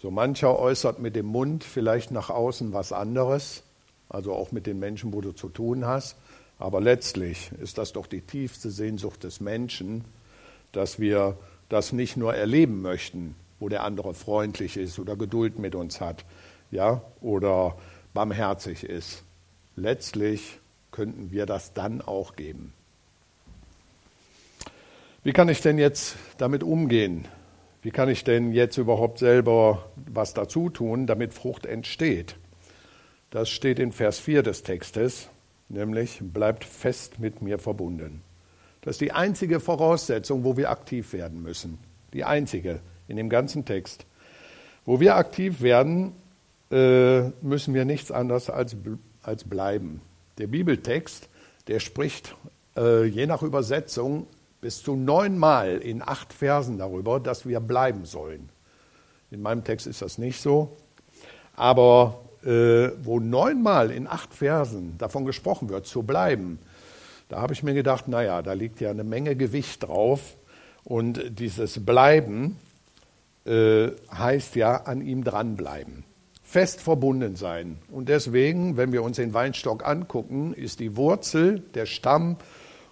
So 0.00 0.10
mancher 0.10 0.58
äußert 0.58 0.98
mit 0.98 1.14
dem 1.14 1.26
Mund 1.26 1.62
vielleicht 1.62 2.10
nach 2.10 2.30
außen 2.30 2.72
was 2.72 2.90
anderes, 2.90 3.62
also 4.08 4.32
auch 4.32 4.50
mit 4.50 4.66
den 4.66 4.78
Menschen, 4.78 5.12
wo 5.12 5.20
du 5.20 5.32
zu 5.32 5.50
tun 5.50 5.84
hast. 5.84 6.16
Aber 6.58 6.80
letztlich 6.80 7.50
ist 7.60 7.76
das 7.76 7.92
doch 7.92 8.06
die 8.06 8.22
tiefste 8.22 8.70
Sehnsucht 8.70 9.24
des 9.24 9.40
Menschen, 9.40 10.06
dass 10.72 10.98
wir 10.98 11.36
das 11.68 11.92
nicht 11.92 12.16
nur 12.16 12.34
erleben 12.34 12.80
möchten, 12.80 13.34
wo 13.60 13.68
der 13.68 13.84
andere 13.84 14.14
freundlich 14.14 14.78
ist 14.78 14.98
oder 14.98 15.16
Geduld 15.16 15.58
mit 15.58 15.74
uns 15.74 16.00
hat, 16.00 16.24
ja, 16.70 17.02
oder 17.20 17.76
barmherzig 18.14 18.84
ist. 18.84 19.22
Letztlich 19.76 20.60
könnten 20.92 21.30
wir 21.30 21.44
das 21.44 21.74
dann 21.74 22.00
auch 22.00 22.36
geben. 22.36 22.72
Wie 25.26 25.32
kann 25.32 25.48
ich 25.48 25.60
denn 25.60 25.76
jetzt 25.76 26.14
damit 26.38 26.62
umgehen? 26.62 27.24
Wie 27.82 27.90
kann 27.90 28.08
ich 28.08 28.22
denn 28.22 28.52
jetzt 28.52 28.76
überhaupt 28.76 29.18
selber 29.18 29.90
was 29.96 30.34
dazu 30.34 30.70
tun, 30.70 31.08
damit 31.08 31.34
Frucht 31.34 31.66
entsteht? 31.66 32.36
Das 33.30 33.48
steht 33.48 33.80
in 33.80 33.90
Vers 33.90 34.20
4 34.20 34.44
des 34.44 34.62
Textes, 34.62 35.28
nämlich 35.68 36.20
bleibt 36.20 36.62
fest 36.62 37.18
mit 37.18 37.42
mir 37.42 37.58
verbunden. 37.58 38.22
Das 38.82 38.94
ist 38.94 39.00
die 39.00 39.10
einzige 39.10 39.58
Voraussetzung, 39.58 40.44
wo 40.44 40.56
wir 40.56 40.70
aktiv 40.70 41.12
werden 41.12 41.42
müssen. 41.42 41.78
Die 42.12 42.22
einzige 42.22 42.78
in 43.08 43.16
dem 43.16 43.28
ganzen 43.28 43.64
Text. 43.64 44.06
Wo 44.84 45.00
wir 45.00 45.16
aktiv 45.16 45.60
werden, 45.60 46.12
äh, 46.70 47.22
müssen 47.42 47.74
wir 47.74 47.84
nichts 47.84 48.12
anderes 48.12 48.48
als, 48.48 48.76
bleiben. 49.44 50.02
Der 50.38 50.46
Bibeltext, 50.46 51.28
der 51.66 51.80
spricht 51.80 52.36
äh, 52.76 53.06
je 53.06 53.26
nach 53.26 53.42
Übersetzung 53.42 54.28
bis 54.66 54.82
zu 54.82 54.96
neunmal 54.96 55.78
in 55.78 56.02
acht 56.02 56.32
Versen 56.32 56.76
darüber, 56.76 57.20
dass 57.20 57.46
wir 57.46 57.60
bleiben 57.60 58.04
sollen. 58.04 58.48
In 59.30 59.40
meinem 59.40 59.62
Text 59.62 59.86
ist 59.86 60.02
das 60.02 60.18
nicht 60.18 60.40
so. 60.40 60.76
Aber 61.54 62.24
äh, 62.42 62.88
wo 63.04 63.20
neunmal 63.20 63.92
in 63.92 64.08
acht 64.08 64.34
Versen 64.34 64.98
davon 64.98 65.24
gesprochen 65.24 65.68
wird, 65.68 65.86
zu 65.86 66.02
bleiben, 66.02 66.58
da 67.28 67.40
habe 67.40 67.52
ich 67.52 67.62
mir 67.62 67.74
gedacht, 67.74 68.08
naja, 68.08 68.42
da 68.42 68.54
liegt 68.54 68.80
ja 68.80 68.90
eine 68.90 69.04
Menge 69.04 69.36
Gewicht 69.36 69.84
drauf. 69.84 70.34
Und 70.82 71.38
dieses 71.38 71.86
Bleiben 71.86 72.58
äh, 73.44 73.90
heißt 74.12 74.56
ja 74.56 74.78
an 74.78 75.00
ihm 75.00 75.22
dranbleiben, 75.22 76.02
fest 76.42 76.80
verbunden 76.80 77.36
sein. 77.36 77.78
Und 77.88 78.08
deswegen, 78.08 78.76
wenn 78.76 78.90
wir 78.90 79.04
uns 79.04 79.14
den 79.14 79.32
Weinstock 79.32 79.86
angucken, 79.86 80.54
ist 80.54 80.80
die 80.80 80.96
Wurzel, 80.96 81.60
der 81.76 81.86
Stamm 81.86 82.36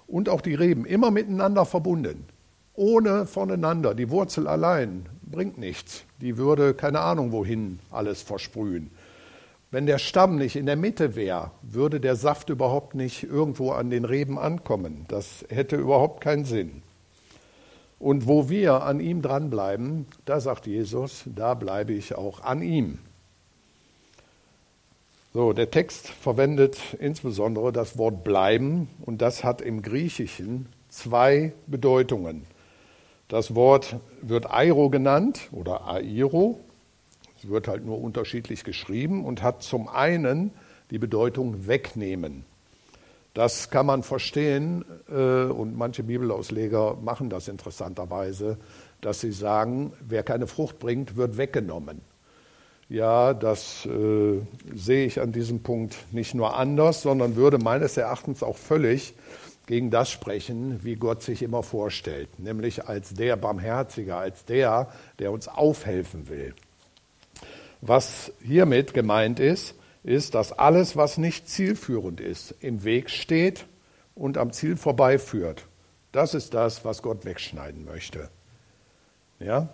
und 0.07 0.29
auch 0.29 0.41
die 0.41 0.55
Reben 0.55 0.85
immer 0.85 1.11
miteinander 1.11 1.65
verbunden. 1.65 2.25
Ohne 2.75 3.27
voneinander. 3.27 3.95
Die 3.95 4.11
Wurzel 4.11 4.49
allein 4.49 5.07
bringt 5.23 5.59
nichts. 5.59 6.05
Die 6.21 6.37
würde 6.37 6.75
keine 6.75 7.01
Ahnung 7.01 7.33
wohin 7.33 7.79
alles 7.91 8.23
versprühen. 8.23 8.91
Wenn 9.71 9.87
der 9.87 9.99
Stamm 9.99 10.37
nicht 10.37 10.57
in 10.57 10.67
der 10.67 10.77
Mitte 10.77 11.17
wäre, 11.17 11.51
würde 11.63 12.01
der 12.01 12.15
Saft 12.17 12.49
überhaupt 12.49 12.95
nicht 12.95 13.25
irgendwo 13.25 13.73
an 13.73 13.91
den 13.91 14.05
Reben 14.05 14.39
ankommen. 14.39 15.05
Das 15.09 15.45
hätte 15.49 15.77
überhaupt 15.77 16.21
keinen 16.21 16.45
Sinn. 16.45 16.83
Und 17.99 18.27
wo 18.27 18.49
wir 18.49 18.83
an 18.83 19.01
ihm 19.01 19.23
dranbleiben, 19.23 20.07
da 20.27 20.41
sagt 20.41 20.67
Jesus, 20.67 21.25
da 21.27 21.55
bleibe 21.55 21.93
ich 21.93 22.15
auch 22.15 22.43
an 22.43 22.63
ihm. 22.63 22.99
So, 25.37 25.53
der 25.53 25.73
Text 25.73 26.11
verwendet 26.11 26.79
insbesondere 27.01 27.73
das 27.73 27.99
Wort 27.99 28.23
bleiben 28.23 28.89
und 29.05 29.21
das 29.21 29.43
hat 29.43 29.61
im 29.63 29.83
Griechischen 29.83 30.69
zwei 30.91 31.53
Bedeutungen. 31.67 32.47
Das 33.27 33.57
Wort 33.57 33.97
wird 34.23 34.49
Airo 34.49 34.91
genannt 34.91 35.49
oder 35.51 35.89
Airo. 35.89 36.61
Es 37.37 37.49
wird 37.49 37.67
halt 37.67 37.85
nur 37.85 38.01
unterschiedlich 38.01 38.63
geschrieben 38.63 39.25
und 39.25 39.43
hat 39.43 39.65
zum 39.65 39.89
einen 39.89 40.53
die 40.93 41.01
Bedeutung 41.01 41.67
wegnehmen. 41.67 42.45
Das 43.35 43.71
kann 43.71 43.87
man 43.87 44.05
verstehen 44.05 44.85
äh, 45.11 45.47
und 45.47 45.77
manche 45.77 46.05
Bibelausleger 46.05 46.97
machen 47.03 47.29
das 47.29 47.49
interessanterweise, 47.49 48.57
dass 49.01 49.21
sie 49.21 49.33
sagen, 49.33 49.95
wer 49.99 50.23
keine 50.23 50.47
Frucht 50.47 50.79
bringt, 50.79 51.17
wird 51.17 51.39
weggenommen. 51.39 52.14
Ja, 52.89 53.33
das 53.33 53.87
äh, 53.87 54.41
sehe 54.75 55.07
ich 55.07 55.21
an 55.21 55.33
diesem 55.33 55.63
Punkt 55.63 55.97
nicht 56.13 56.35
nur 56.35 56.57
anders, 56.57 57.03
sondern 57.03 57.37
würde 57.37 57.59
meines 57.59 57.97
Erachtens 57.97 58.43
auch 58.43 58.57
völlig 58.57 59.15
gegen 59.67 59.91
das 59.91 60.11
sprechen, 60.11 60.81
wie 60.85 60.97
Gott 60.97 61.23
sich 61.23 61.43
immer 61.43 61.63
vorstellt, 61.63 62.39
nämlich 62.39 62.87
als 62.87 63.15
der 63.15 63.37
Barmherzige, 63.37 64.17
als 64.17 64.45
der, 64.45 64.89
der 65.19 65.33
uns 65.33 65.49
aufhelfen 65.49 66.29
will. 66.29 66.55
Was 67.81 68.33
hiermit 68.43 68.93
gemeint 68.93 69.41
ist, 69.41 69.75
ist, 70.03 70.35
dass 70.35 70.53
alles, 70.53 70.97
was 70.97 71.17
nicht 71.17 71.49
zielführend 71.49 72.21
ist, 72.21 72.55
im 72.61 72.85
Weg 72.85 73.09
steht 73.09 73.65
und 74.15 74.37
am 74.37 74.53
Ziel 74.53 74.77
vorbeiführt. 74.77 75.65
Das 76.13 76.35
ist 76.35 76.55
das, 76.55 76.85
was 76.85 77.03
Gott 77.03 77.25
wegschneiden 77.25 77.85
möchte. 77.85 78.29
Ja? 79.41 79.71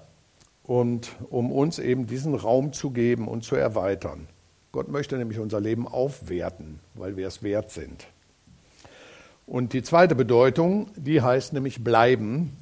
Und 0.70 1.16
um 1.30 1.50
uns 1.50 1.80
eben 1.80 2.06
diesen 2.06 2.36
Raum 2.36 2.72
zu 2.72 2.90
geben 2.90 3.26
und 3.26 3.42
zu 3.42 3.56
erweitern. 3.56 4.28
Gott 4.70 4.86
möchte 4.86 5.18
nämlich 5.18 5.40
unser 5.40 5.60
Leben 5.60 5.88
aufwerten, 5.88 6.78
weil 6.94 7.16
wir 7.16 7.26
es 7.26 7.42
wert 7.42 7.72
sind. 7.72 8.06
Und 9.48 9.72
die 9.72 9.82
zweite 9.82 10.14
Bedeutung, 10.14 10.86
die 10.94 11.22
heißt 11.22 11.54
nämlich 11.54 11.82
bleiben 11.82 12.56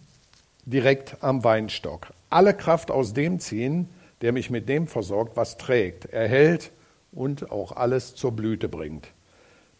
direkt 0.64 1.18
am 1.22 1.44
Weinstock. 1.44 2.14
Alle 2.30 2.54
Kraft 2.54 2.90
aus 2.90 3.12
dem 3.12 3.40
ziehen, 3.40 3.90
der 4.22 4.32
mich 4.32 4.48
mit 4.48 4.70
dem 4.70 4.86
versorgt, 4.86 5.36
was 5.36 5.58
trägt, 5.58 6.06
erhält 6.06 6.70
und 7.12 7.50
auch 7.50 7.72
alles 7.72 8.14
zur 8.14 8.32
Blüte 8.32 8.70
bringt. 8.70 9.08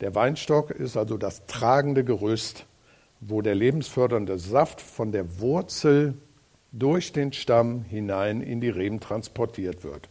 Der 0.02 0.14
Weinstock 0.14 0.70
ist 0.70 0.98
also 0.98 1.16
das 1.16 1.46
tragende 1.46 2.04
Gerüst, 2.04 2.66
wo 3.20 3.40
der 3.40 3.54
lebensfördernde 3.54 4.38
Saft 4.38 4.82
von 4.82 5.12
der 5.12 5.40
Wurzel 5.40 6.12
durch 6.72 7.12
den 7.12 7.33
Stamm 7.33 7.83
hinein 7.83 8.40
in 8.40 8.61
die 8.61 8.68
Reben 8.68 9.00
transportiert 9.00 9.85
wird. 9.85 10.09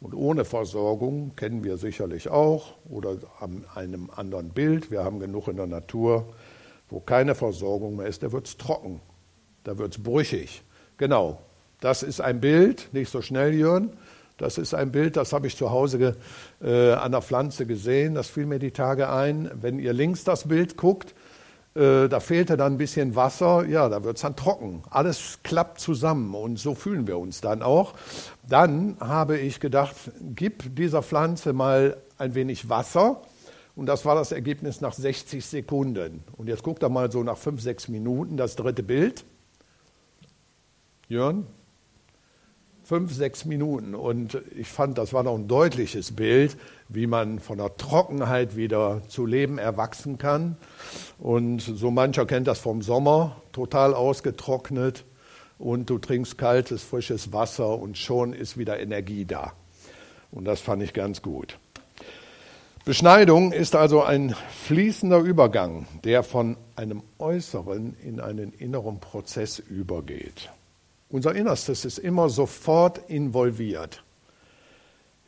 Und 0.00 0.14
ohne 0.14 0.44
Versorgung 0.44 1.36
kennen 1.36 1.62
wir 1.62 1.76
sicherlich 1.76 2.28
auch 2.28 2.74
oder 2.90 3.18
an 3.38 3.64
einem 3.74 4.10
anderen 4.10 4.50
Bild. 4.50 4.90
Wir 4.90 5.04
haben 5.04 5.20
genug 5.20 5.48
in 5.48 5.56
der 5.56 5.68
Natur, 5.68 6.34
wo 6.90 7.00
keine 7.00 7.34
Versorgung 7.34 7.96
mehr 7.96 8.06
ist, 8.06 8.22
da 8.22 8.32
wird 8.32 8.46
es 8.46 8.56
trocken, 8.56 9.00
da 9.64 9.78
wird 9.78 9.96
es 9.96 10.02
brüchig. 10.02 10.62
Genau, 10.98 11.40
das 11.80 12.02
ist 12.02 12.20
ein 12.20 12.40
Bild, 12.40 12.88
nicht 12.92 13.10
so 13.10 13.22
schnell, 13.22 13.54
Jörn. 13.54 13.90
Das 14.38 14.58
ist 14.58 14.74
ein 14.74 14.90
Bild, 14.90 15.16
das 15.16 15.32
habe 15.32 15.46
ich 15.46 15.56
zu 15.56 15.70
Hause 15.70 16.16
äh, 16.60 16.92
an 16.92 17.12
der 17.12 17.22
Pflanze 17.22 17.64
gesehen. 17.64 18.14
Das 18.14 18.28
fiel 18.28 18.46
mir 18.46 18.58
die 18.58 18.72
Tage 18.72 19.08
ein. 19.08 19.50
Wenn 19.54 19.78
ihr 19.78 19.92
links 19.92 20.24
das 20.24 20.48
Bild 20.48 20.76
guckt, 20.76 21.14
äh, 21.74 22.08
da 22.08 22.20
fehlte 22.20 22.56
dann 22.56 22.74
ein 22.74 22.78
bisschen 22.78 23.16
Wasser, 23.16 23.66
ja, 23.66 23.88
da 23.88 24.04
wird 24.04 24.16
es 24.16 24.22
dann 24.22 24.36
trocken. 24.36 24.82
Alles 24.90 25.38
klappt 25.42 25.80
zusammen 25.80 26.34
und 26.34 26.58
so 26.58 26.74
fühlen 26.74 27.06
wir 27.06 27.18
uns 27.18 27.40
dann 27.40 27.62
auch. 27.62 27.94
Dann 28.46 28.96
habe 29.00 29.38
ich 29.38 29.58
gedacht, 29.58 29.96
gib 30.34 30.76
dieser 30.76 31.02
Pflanze 31.02 31.52
mal 31.52 31.96
ein 32.18 32.34
wenig 32.34 32.68
Wasser. 32.68 33.22
Und 33.74 33.86
das 33.86 34.04
war 34.04 34.14
das 34.14 34.32
Ergebnis 34.32 34.82
nach 34.82 34.92
60 34.92 35.44
Sekunden. 35.44 36.22
Und 36.36 36.48
jetzt 36.48 36.62
guckt 36.62 36.82
er 36.82 36.90
mal 36.90 37.10
so 37.10 37.22
nach 37.22 37.38
5, 37.38 37.62
6 37.62 37.88
Minuten 37.88 38.36
das 38.36 38.54
dritte 38.54 38.82
Bild. 38.82 39.24
Jörn? 41.08 41.46
Fünf, 42.92 43.14
sechs 43.14 43.46
Minuten. 43.46 43.94
Und 43.94 44.36
ich 44.54 44.68
fand, 44.68 44.98
das 44.98 45.14
war 45.14 45.22
noch 45.22 45.34
ein 45.34 45.48
deutliches 45.48 46.12
Bild, 46.14 46.58
wie 46.90 47.06
man 47.06 47.38
von 47.38 47.56
der 47.56 47.74
Trockenheit 47.78 48.54
wieder 48.54 49.00
zu 49.08 49.24
Leben 49.24 49.56
erwachsen 49.56 50.18
kann. 50.18 50.56
Und 51.18 51.60
so 51.62 51.90
mancher 51.90 52.26
kennt 52.26 52.48
das 52.48 52.58
vom 52.58 52.82
Sommer, 52.82 53.40
total 53.52 53.94
ausgetrocknet. 53.94 55.04
Und 55.58 55.88
du 55.88 55.96
trinkst 55.96 56.36
kaltes, 56.36 56.82
frisches 56.82 57.32
Wasser 57.32 57.78
und 57.78 57.96
schon 57.96 58.34
ist 58.34 58.58
wieder 58.58 58.78
Energie 58.78 59.24
da. 59.24 59.54
Und 60.30 60.44
das 60.44 60.60
fand 60.60 60.82
ich 60.82 60.92
ganz 60.92 61.22
gut. 61.22 61.56
Beschneidung 62.84 63.52
ist 63.52 63.74
also 63.74 64.02
ein 64.02 64.34
fließender 64.64 65.20
Übergang, 65.20 65.86
der 66.04 66.22
von 66.22 66.58
einem 66.76 67.02
äußeren 67.18 67.96
in 68.04 68.20
einen 68.20 68.52
inneren 68.52 69.00
Prozess 69.00 69.58
übergeht. 69.60 70.50
Unser 71.12 71.34
Innerstes 71.34 71.84
ist 71.84 71.98
immer 71.98 72.30
sofort 72.30 73.10
involviert. 73.10 74.02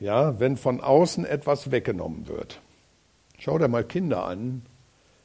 Ja, 0.01 0.40
wenn 0.40 0.57
von 0.57 0.81
außen 0.81 1.27
etwas 1.27 1.70
weggenommen 1.70 2.27
wird. 2.27 2.59
Schau 3.38 3.59
dir 3.59 3.68
mal 3.68 3.85
Kinder 3.85 4.25
an, 4.25 4.62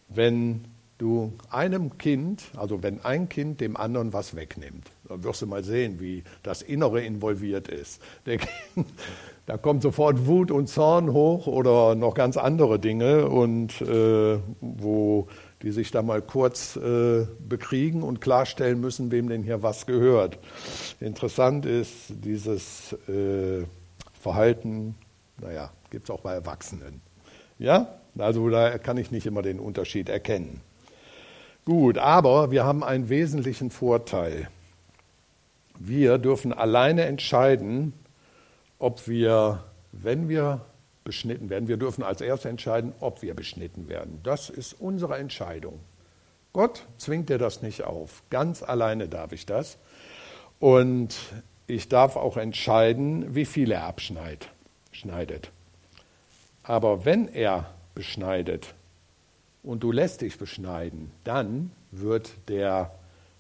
wenn 0.10 0.66
du 0.98 1.32
einem 1.50 1.98
Kind, 1.98 2.44
also 2.58 2.84
wenn 2.84 3.06
ein 3.06 3.30
Kind 3.30 3.62
dem 3.62 3.78
anderen 3.78 4.12
was 4.12 4.36
wegnimmt, 4.36 4.92
dann 5.08 5.24
wirst 5.24 5.42
du 5.42 5.48
mal 5.48 5.64
sehen, 5.64 6.02
wie 6.02 6.24
das 6.44 6.62
Innere 6.62 7.02
involviert 7.02 7.70
ist. 7.70 8.02
da 9.46 9.56
kommt 9.56 9.82
sofort 9.82 10.28
Wut 10.28 10.52
und 10.52 10.68
Zorn 10.68 11.14
hoch 11.14 11.48
oder 11.48 11.96
noch 11.96 12.16
ganz 12.16 12.36
andere 12.36 12.80
Dinge 12.80 13.30
und 13.30 13.80
äh, 13.80 14.40
wo 14.60 15.30
die 15.62 15.72
sich 15.72 15.92
da 15.92 16.02
mal 16.02 16.22
kurz 16.22 16.76
äh, 16.78 17.26
bekriegen 17.48 18.04
und 18.04 18.22
klarstellen 18.22 18.80
müssen, 18.80 19.12
wem 19.12 19.30
denn 19.30 19.44
hier 19.44 19.62
was 19.62 19.86
gehört. 19.86 20.38
Interessant 21.00 21.66
ist 21.66 21.96
dieses 22.10 22.94
äh, 23.08 23.66
Verhalten, 24.20 24.96
naja, 25.42 25.72
gibt 25.90 26.10
es 26.10 26.16
auch 26.16 26.22
bei 26.22 26.34
Erwachsenen. 26.34 27.02
Ja, 27.58 27.88
also 28.18 28.50
da 28.50 28.78
kann 28.78 28.98
ich 28.98 29.12
nicht 29.12 29.26
immer 29.26 29.42
den 29.42 29.60
Unterschied 29.60 30.10
erkennen. 30.10 30.62
Gut, 31.66 31.98
aber 31.98 32.52
wir 32.52 32.64
haben 32.66 32.84
einen 32.84 33.10
wesentlichen 33.10 33.70
Vorteil. 33.70 34.48
Wir 35.78 36.18
dürfen 36.18 36.52
alleine 36.52 37.06
entscheiden, 37.06 37.94
ob 38.80 39.08
wir, 39.08 39.64
wenn 39.92 40.30
wir 40.30 40.62
beschnitten 41.04 41.50
werden. 41.50 41.68
Wir 41.68 41.78
dürfen 41.78 42.04
als 42.04 42.22
erstes 42.22 42.50
entscheiden, 42.50 42.94
ob 43.00 43.22
wir 43.22 43.34
beschnitten 43.34 43.90
werden. 43.90 44.20
Das 44.24 44.50
ist 44.50 44.74
unsere 44.74 45.18
Entscheidung. 45.18 45.80
Gott 46.54 46.86
zwingt 46.98 47.30
dir 47.30 47.38
das 47.38 47.62
nicht 47.62 47.84
auf. 47.84 48.24
Ganz 48.30 48.64
alleine 48.64 49.08
darf 49.08 49.32
ich 49.32 49.46
das. 49.46 49.78
Und 50.60 51.16
ich 51.68 51.88
darf 51.88 52.16
auch 52.16 52.38
entscheiden, 52.38 53.36
wie 53.36 53.46
viel 53.46 53.72
er 53.72 53.84
abschneidet. 53.84 55.52
Aber 56.64 57.06
wenn 57.06 57.28
er 57.28 57.70
beschneidet 57.96 58.74
und 59.64 59.84
du 59.84 59.92
lässt 59.92 60.22
dich 60.22 60.38
beschneiden, 60.38 61.12
dann 61.24 61.72
wird 61.92 62.32
der, 62.48 62.92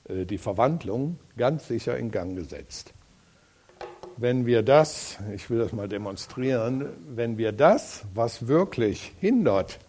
äh, 0.08 0.26
die 0.26 0.38
Verwandlung 0.38 1.20
ganz 1.38 1.68
sicher 1.68 1.98
in 1.98 2.12
Gang 2.12 2.36
gesetzt 2.36 2.94
wenn 4.22 4.46
wir 4.46 4.64
das, 4.64 5.18
ich 5.34 5.50
will 5.50 5.60
das 5.60 5.72
mal 5.72 5.88
demonstrieren, 5.88 6.90
wenn 7.16 7.38
wir 7.38 7.54
das, 7.54 8.04
was 8.14 8.48
wirklich 8.48 9.14
hindert, 9.22 9.80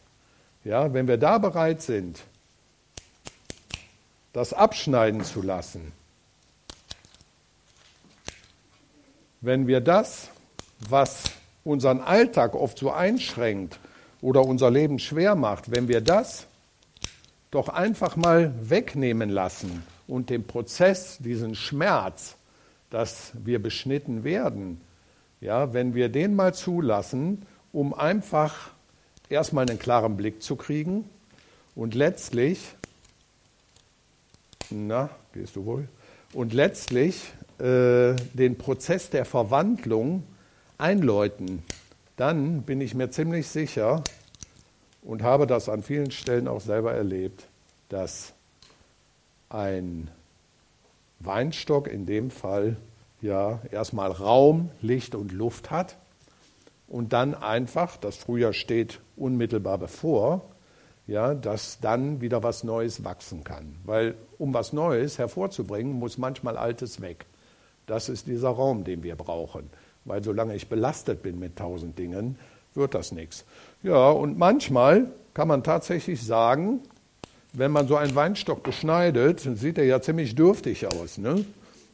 ja, 0.62 0.92
wenn 0.92 1.08
wir 1.08 1.16
da 1.16 1.38
bereit 1.38 1.82
sind, 1.82 2.22
das 4.32 4.52
abschneiden 4.52 5.24
zu 5.24 5.42
lassen, 5.42 5.92
wenn 9.40 9.66
wir 9.66 9.80
das, 9.80 10.28
was 10.88 11.24
unseren 11.64 12.00
Alltag 12.00 12.54
oft 12.54 12.78
so 12.78 12.92
einschränkt 12.92 13.80
oder 14.20 14.44
unser 14.44 14.70
Leben 14.70 15.00
schwer 15.00 15.34
macht, 15.34 15.72
wenn 15.72 15.88
wir 15.88 16.00
das 16.00 16.46
doch 17.50 17.68
einfach 17.68 18.14
mal 18.14 18.54
wegnehmen 18.62 19.28
lassen 19.28 19.82
und 20.06 20.30
den 20.30 20.46
Prozess, 20.46 21.18
diesen 21.18 21.56
Schmerz, 21.56 22.36
dass 22.90 23.32
wir 23.34 23.62
beschnitten 23.62 24.24
werden, 24.24 24.80
ja, 25.40 25.72
wenn 25.72 25.94
wir 25.94 26.08
den 26.08 26.36
mal 26.36 26.52
zulassen, 26.54 27.46
um 27.72 27.94
einfach 27.94 28.70
erstmal 29.28 29.68
einen 29.68 29.78
klaren 29.78 30.16
Blick 30.16 30.42
zu 30.42 30.56
kriegen 30.56 31.08
und 31.74 31.94
letztlich, 31.94 32.74
na, 34.70 35.08
gehst 35.32 35.56
du 35.56 35.64
wohl, 35.64 35.88
und 36.32 36.52
letztlich 36.52 37.32
äh, 37.58 38.14
den 38.34 38.58
Prozess 38.58 39.10
der 39.10 39.24
Verwandlung 39.24 40.24
einläuten, 40.78 41.62
dann 42.16 42.62
bin 42.62 42.80
ich 42.80 42.94
mir 42.94 43.10
ziemlich 43.10 43.48
sicher 43.48 44.02
und 45.02 45.22
habe 45.22 45.46
das 45.46 45.68
an 45.68 45.82
vielen 45.82 46.10
Stellen 46.10 46.48
auch 46.48 46.60
selber 46.60 46.92
erlebt, 46.92 47.46
dass 47.88 48.32
ein 49.48 50.10
Weinstock 51.20 51.86
in 51.86 52.06
dem 52.06 52.30
Fall 52.30 52.76
ja 53.20 53.60
erstmal 53.70 54.10
Raum, 54.10 54.70
Licht 54.80 55.14
und 55.14 55.32
Luft 55.32 55.70
hat 55.70 55.96
und 56.88 57.12
dann 57.12 57.34
einfach, 57.34 57.96
das 57.96 58.16
Frühjahr 58.16 58.52
steht 58.52 59.00
unmittelbar 59.16 59.78
bevor, 59.78 60.42
ja, 61.06 61.34
dass 61.34 61.80
dann 61.80 62.20
wieder 62.20 62.42
was 62.42 62.64
Neues 62.64 63.04
wachsen 63.04 63.44
kann. 63.44 63.74
Weil 63.84 64.14
um 64.38 64.54
was 64.54 64.72
Neues 64.72 65.18
hervorzubringen, 65.18 65.92
muss 65.92 66.18
manchmal 66.18 66.56
Altes 66.56 67.00
weg. 67.00 67.26
Das 67.86 68.08
ist 68.08 68.28
dieser 68.28 68.50
Raum, 68.50 68.84
den 68.84 69.02
wir 69.02 69.16
brauchen. 69.16 69.70
Weil 70.04 70.22
solange 70.22 70.54
ich 70.54 70.68
belastet 70.68 71.22
bin 71.22 71.38
mit 71.38 71.56
tausend 71.56 71.98
Dingen, 71.98 72.38
wird 72.74 72.94
das 72.94 73.12
nichts. 73.12 73.44
Ja, 73.82 74.10
und 74.10 74.38
manchmal 74.38 75.10
kann 75.34 75.48
man 75.48 75.64
tatsächlich 75.64 76.24
sagen, 76.24 76.80
wenn 77.52 77.70
man 77.70 77.88
so 77.88 77.96
einen 77.96 78.14
Weinstock 78.14 78.62
beschneidet, 78.62 79.40
sieht 79.40 79.78
er 79.78 79.84
ja 79.84 80.00
ziemlich 80.00 80.34
dürftig 80.34 80.86
aus. 80.86 81.18
Ne? 81.18 81.44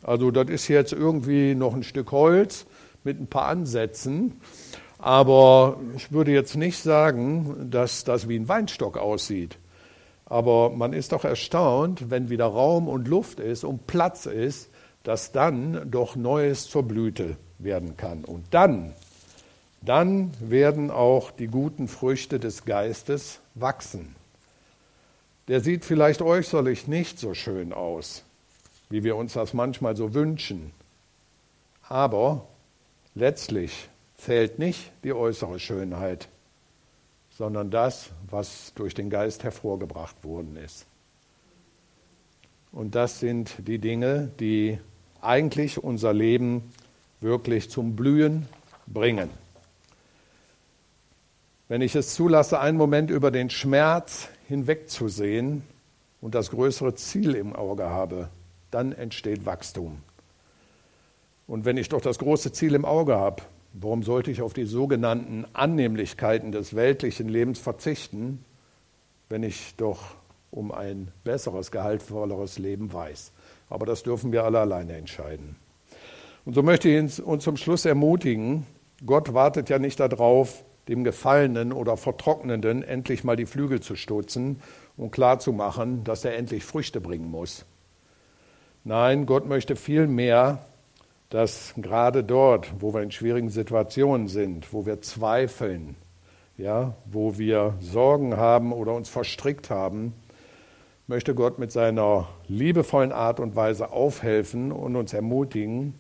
Also 0.03 0.31
das 0.31 0.49
ist 0.49 0.69
jetzt 0.69 0.93
irgendwie 0.93 1.55
noch 1.55 1.75
ein 1.75 1.83
Stück 1.83 2.13
Holz 2.13 2.67
mit 3.05 3.21
ein 3.21 3.27
paar 3.27 3.47
Ansätzen. 3.47 4.41
Aber 4.99 5.79
ich 5.97 6.13
würde 6.13 6.33
jetzt 6.33 6.57
nicht 6.57 6.79
sagen, 6.79 7.69
dass 7.71 8.05
das 8.05 8.29
wie 8.29 8.37
ein 8.37 8.49
Weinstock 8.49 8.97
aussieht. 8.97 9.59
Aber 10.25 10.71
man 10.71 10.93
ist 10.93 11.13
doch 11.13 11.25
erstaunt, 11.25 12.11
wenn 12.11 12.31
wieder 12.31 12.47
Raum 12.47 12.89
und 12.89 13.07
Luft 13.07 13.39
ist 13.39 13.65
und 13.65 13.87
Platz 13.87 14.27
ist, 14.27 14.71
dass 15.05 15.31
dann 15.31 15.89
doch 15.91 16.17
Neues 16.17 16.69
zur 16.69 16.83
Blüte 16.83 17.37
werden 17.59 17.97
kann. 17.97 18.25
Und 18.25 18.45
dann, 18.51 18.93
dann 19.83 20.33
werden 20.41 20.91
auch 20.91 21.31
die 21.31 21.47
guten 21.47 21.87
Früchte 21.87 22.41
des 22.41 22.65
Geistes 22.65 23.41
wachsen 23.55 24.16
der 25.49 25.61
sieht 25.61 25.85
vielleicht 25.85 26.23
äußerlich 26.23 26.89
nicht 26.89 27.19
so 27.19 27.35
schön 27.35 27.73
aus, 27.73 28.25
wie 28.91 29.05
wir 29.05 29.17
uns 29.17 29.35
das 29.35 29.55
manchmal 29.55 29.97
so 29.97 30.15
wünschen. 30.15 30.73
Aber 31.89 32.47
letztlich 33.15 33.89
zählt 34.17 34.59
nicht 34.59 34.91
die 35.05 35.13
äußere 35.13 35.61
Schönheit, 35.61 36.29
sondern 37.37 37.71
das, 37.71 38.11
was 38.29 38.73
durch 38.75 38.95
den 38.95 39.11
Geist 39.11 39.45
hervorgebracht 39.45 40.17
worden 40.25 40.57
ist. 40.57 40.87
Und 42.73 42.95
das 42.95 43.21
sind 43.21 43.55
die 43.59 43.79
Dinge, 43.79 44.31
die 44.41 44.79
eigentlich 45.21 45.83
unser 45.83 46.13
Leben 46.13 46.73
wirklich 47.21 47.71
zum 47.71 47.97
Blühen 47.97 48.49
bringen. 48.87 49.31
Wenn 51.69 51.83
ich 51.83 51.95
es 51.95 52.15
zulasse, 52.15 52.61
einen 52.61 52.77
Moment 52.77 53.11
über 53.11 53.31
den 53.31 53.51
Schmerz 53.51 54.29
hinwegzusehen 54.49 55.63
und 56.21 56.35
das 56.35 56.51
größere 56.51 56.95
Ziel 56.95 57.35
im 57.35 57.55
Auge 57.55 57.85
habe, 57.85 58.29
dann 58.71 58.93
entsteht 58.93 59.47
Wachstum. 59.47 59.99
Und 61.47 61.65
wenn 61.65 61.77
ich 61.77 61.89
doch 61.89 62.01
das 62.01 62.19
große 62.19 62.53
Ziel 62.53 62.75
im 62.75 62.85
Auge 62.85 63.17
habe, 63.17 63.43
warum 63.73 64.03
sollte 64.03 64.31
ich 64.31 64.43
auf 64.43 64.53
die 64.53 64.65
sogenannten 64.65 65.45
Annehmlichkeiten 65.53 66.51
des 66.51 66.75
weltlichen 66.75 67.29
Lebens 67.29 67.59
verzichten, 67.59 68.45
wenn 69.29 69.43
ich 69.43 69.75
doch 69.77 70.15
um 70.51 70.73
ein 70.73 71.09
besseres, 71.25 71.71
gehaltvolleres 71.71 72.59
Leben 72.59 72.93
weiß? 72.93 73.33
Aber 73.69 73.87
das 73.87 74.03
dürfen 74.03 74.33
wir 74.33 74.45
alle 74.45 74.61
alleine 74.61 74.97
entscheiden. 74.97 75.57
Und 76.45 76.55
so 76.55 76.63
möchte 76.63 76.89
ich 76.89 77.23
uns 77.23 77.45
zum 77.45 77.57
Schluss 77.57 77.85
ermutigen, 77.85 78.67
Gott 79.05 79.35
wartet 79.35 79.69
ja 79.69 79.79
nicht 79.79 80.01
darauf, 80.01 80.65
dem 80.89 81.05
Gefallenen 81.05 81.73
oder 81.73 81.97
Vertrocknenden 81.97 82.83
endlich 82.83 83.25
mal 83.25 83.37
die 83.37 83.47
Flügel 83.47 83.81
zu 83.81 83.97
stutzen 83.97 84.61
und 84.97 85.11
klarzumachen, 85.11 86.05
dass 86.05 86.25
er 86.25 86.37
endlich 86.37 86.65
Früchte 86.65 87.01
bringen 87.01 87.31
muss. 87.31 87.65
Nein, 88.85 89.27
Gott 89.27 89.47
möchte 89.47 89.75
viel 89.75 90.07
mehr, 90.07 90.65
dass 91.31 91.75
gerade 91.77 92.23
dort, 92.23 92.73
wo 92.79 92.95
wir 92.95 93.03
in 93.03 93.11
schwierigen 93.11 93.51
Situationen 93.51 94.29
sind, 94.29 94.73
wo 94.73 94.87
wir 94.87 95.03
zweifeln, 95.03 95.97
ja, 96.57 96.95
wo 97.05 97.37
wir 97.37 97.75
Sorgen 97.81 98.37
haben 98.37 98.73
oder 98.73 98.95
uns 98.95 99.09
verstrickt 99.09 99.71
haben, 99.71 100.15
möchte 101.09 101.35
Gott 101.35 101.59
mit 101.59 101.73
seiner 101.73 102.29
liebevollen 102.47 103.13
Art 103.13 103.41
und 103.41 103.57
Weise 103.57 103.91
aufhelfen 103.91 104.71
und 104.73 104.95
uns 104.95 105.13
ermutigen 105.13 105.95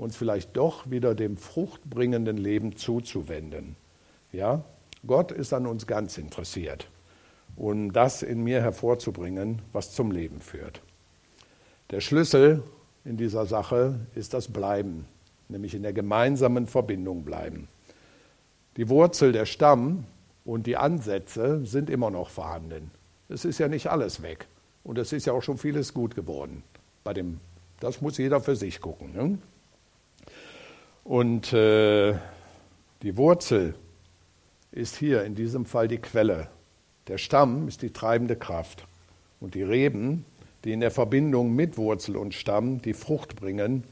uns 0.00 0.16
vielleicht 0.16 0.56
doch 0.56 0.90
wieder 0.90 1.14
dem 1.14 1.36
fruchtbringenden 1.36 2.36
Leben 2.36 2.76
zuzuwenden. 2.76 3.76
Ja, 4.32 4.62
Gott 5.06 5.32
ist 5.32 5.52
an 5.52 5.66
uns 5.66 5.86
ganz 5.86 6.18
interessiert, 6.18 6.88
um 7.56 7.92
das 7.92 8.22
in 8.22 8.42
mir 8.42 8.62
hervorzubringen, 8.62 9.62
was 9.72 9.92
zum 9.92 10.12
Leben 10.12 10.40
führt. 10.40 10.80
Der 11.90 12.00
Schlüssel 12.00 12.62
in 13.04 13.16
dieser 13.16 13.46
Sache 13.46 13.98
ist 14.14 14.34
das 14.34 14.48
Bleiben, 14.48 15.06
nämlich 15.48 15.74
in 15.74 15.82
der 15.82 15.92
gemeinsamen 15.92 16.66
Verbindung 16.66 17.24
bleiben. 17.24 17.66
Die 18.76 18.88
Wurzel, 18.88 19.32
der 19.32 19.46
Stamm 19.46 20.04
und 20.44 20.66
die 20.66 20.76
Ansätze 20.76 21.64
sind 21.66 21.90
immer 21.90 22.10
noch 22.10 22.30
vorhanden. 22.30 22.90
Es 23.28 23.44
ist 23.44 23.58
ja 23.58 23.68
nicht 23.68 23.88
alles 23.88 24.22
weg. 24.22 24.46
Und 24.84 24.98
es 24.98 25.12
ist 25.12 25.26
ja 25.26 25.32
auch 25.32 25.42
schon 25.42 25.58
vieles 25.58 25.92
gut 25.92 26.14
geworden. 26.14 26.62
Bei 27.04 27.12
dem, 27.12 27.40
das 27.80 28.00
muss 28.00 28.18
jeder 28.18 28.40
für 28.40 28.56
sich 28.56 28.80
gucken. 28.80 29.12
Ne? 29.12 29.38
Und 31.04 31.52
äh, 31.52 32.14
die 33.02 33.16
Wurzel 33.16 33.74
ist 34.72 34.96
hier 34.96 35.24
in 35.24 35.34
diesem 35.34 35.64
Fall 35.64 35.88
die 35.88 35.98
Quelle. 35.98 36.48
Der 37.08 37.18
Stamm 37.18 37.68
ist 37.68 37.82
die 37.82 37.92
treibende 37.92 38.36
Kraft. 38.36 38.86
Und 39.40 39.54
die 39.54 39.62
Reben, 39.62 40.24
die 40.64 40.72
in 40.72 40.80
der 40.80 40.90
Verbindung 40.90 41.54
mit 41.54 41.78
Wurzel 41.78 42.16
und 42.16 42.34
Stamm 42.34 42.82
die 42.82 42.92
Frucht 42.92 43.36
bringen, 43.36 43.84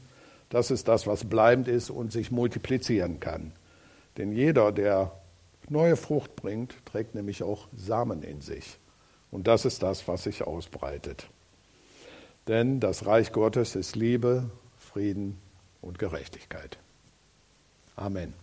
das 0.49 0.71
ist 0.71 0.87
das, 0.87 1.07
was 1.07 1.25
bleibend 1.25 1.67
ist 1.67 1.89
und 1.89 2.11
sich 2.11 2.31
multiplizieren 2.31 3.19
kann. 3.19 3.51
Denn 4.17 4.31
jeder, 4.31 4.71
der 4.71 5.11
neue 5.69 5.95
Frucht 5.95 6.35
bringt, 6.35 6.73
trägt 6.85 7.15
nämlich 7.15 7.43
auch 7.43 7.67
Samen 7.75 8.23
in 8.23 8.41
sich. 8.41 8.77
Und 9.31 9.47
das 9.47 9.65
ist 9.65 9.83
das, 9.83 10.07
was 10.07 10.23
sich 10.23 10.43
ausbreitet. 10.43 11.27
Denn 12.47 12.79
das 12.79 13.05
Reich 13.05 13.31
Gottes 13.31 13.75
ist 13.75 13.95
Liebe, 13.95 14.49
Frieden 14.79 15.37
und 15.81 15.99
Gerechtigkeit. 15.99 16.77
Amen. 17.95 18.33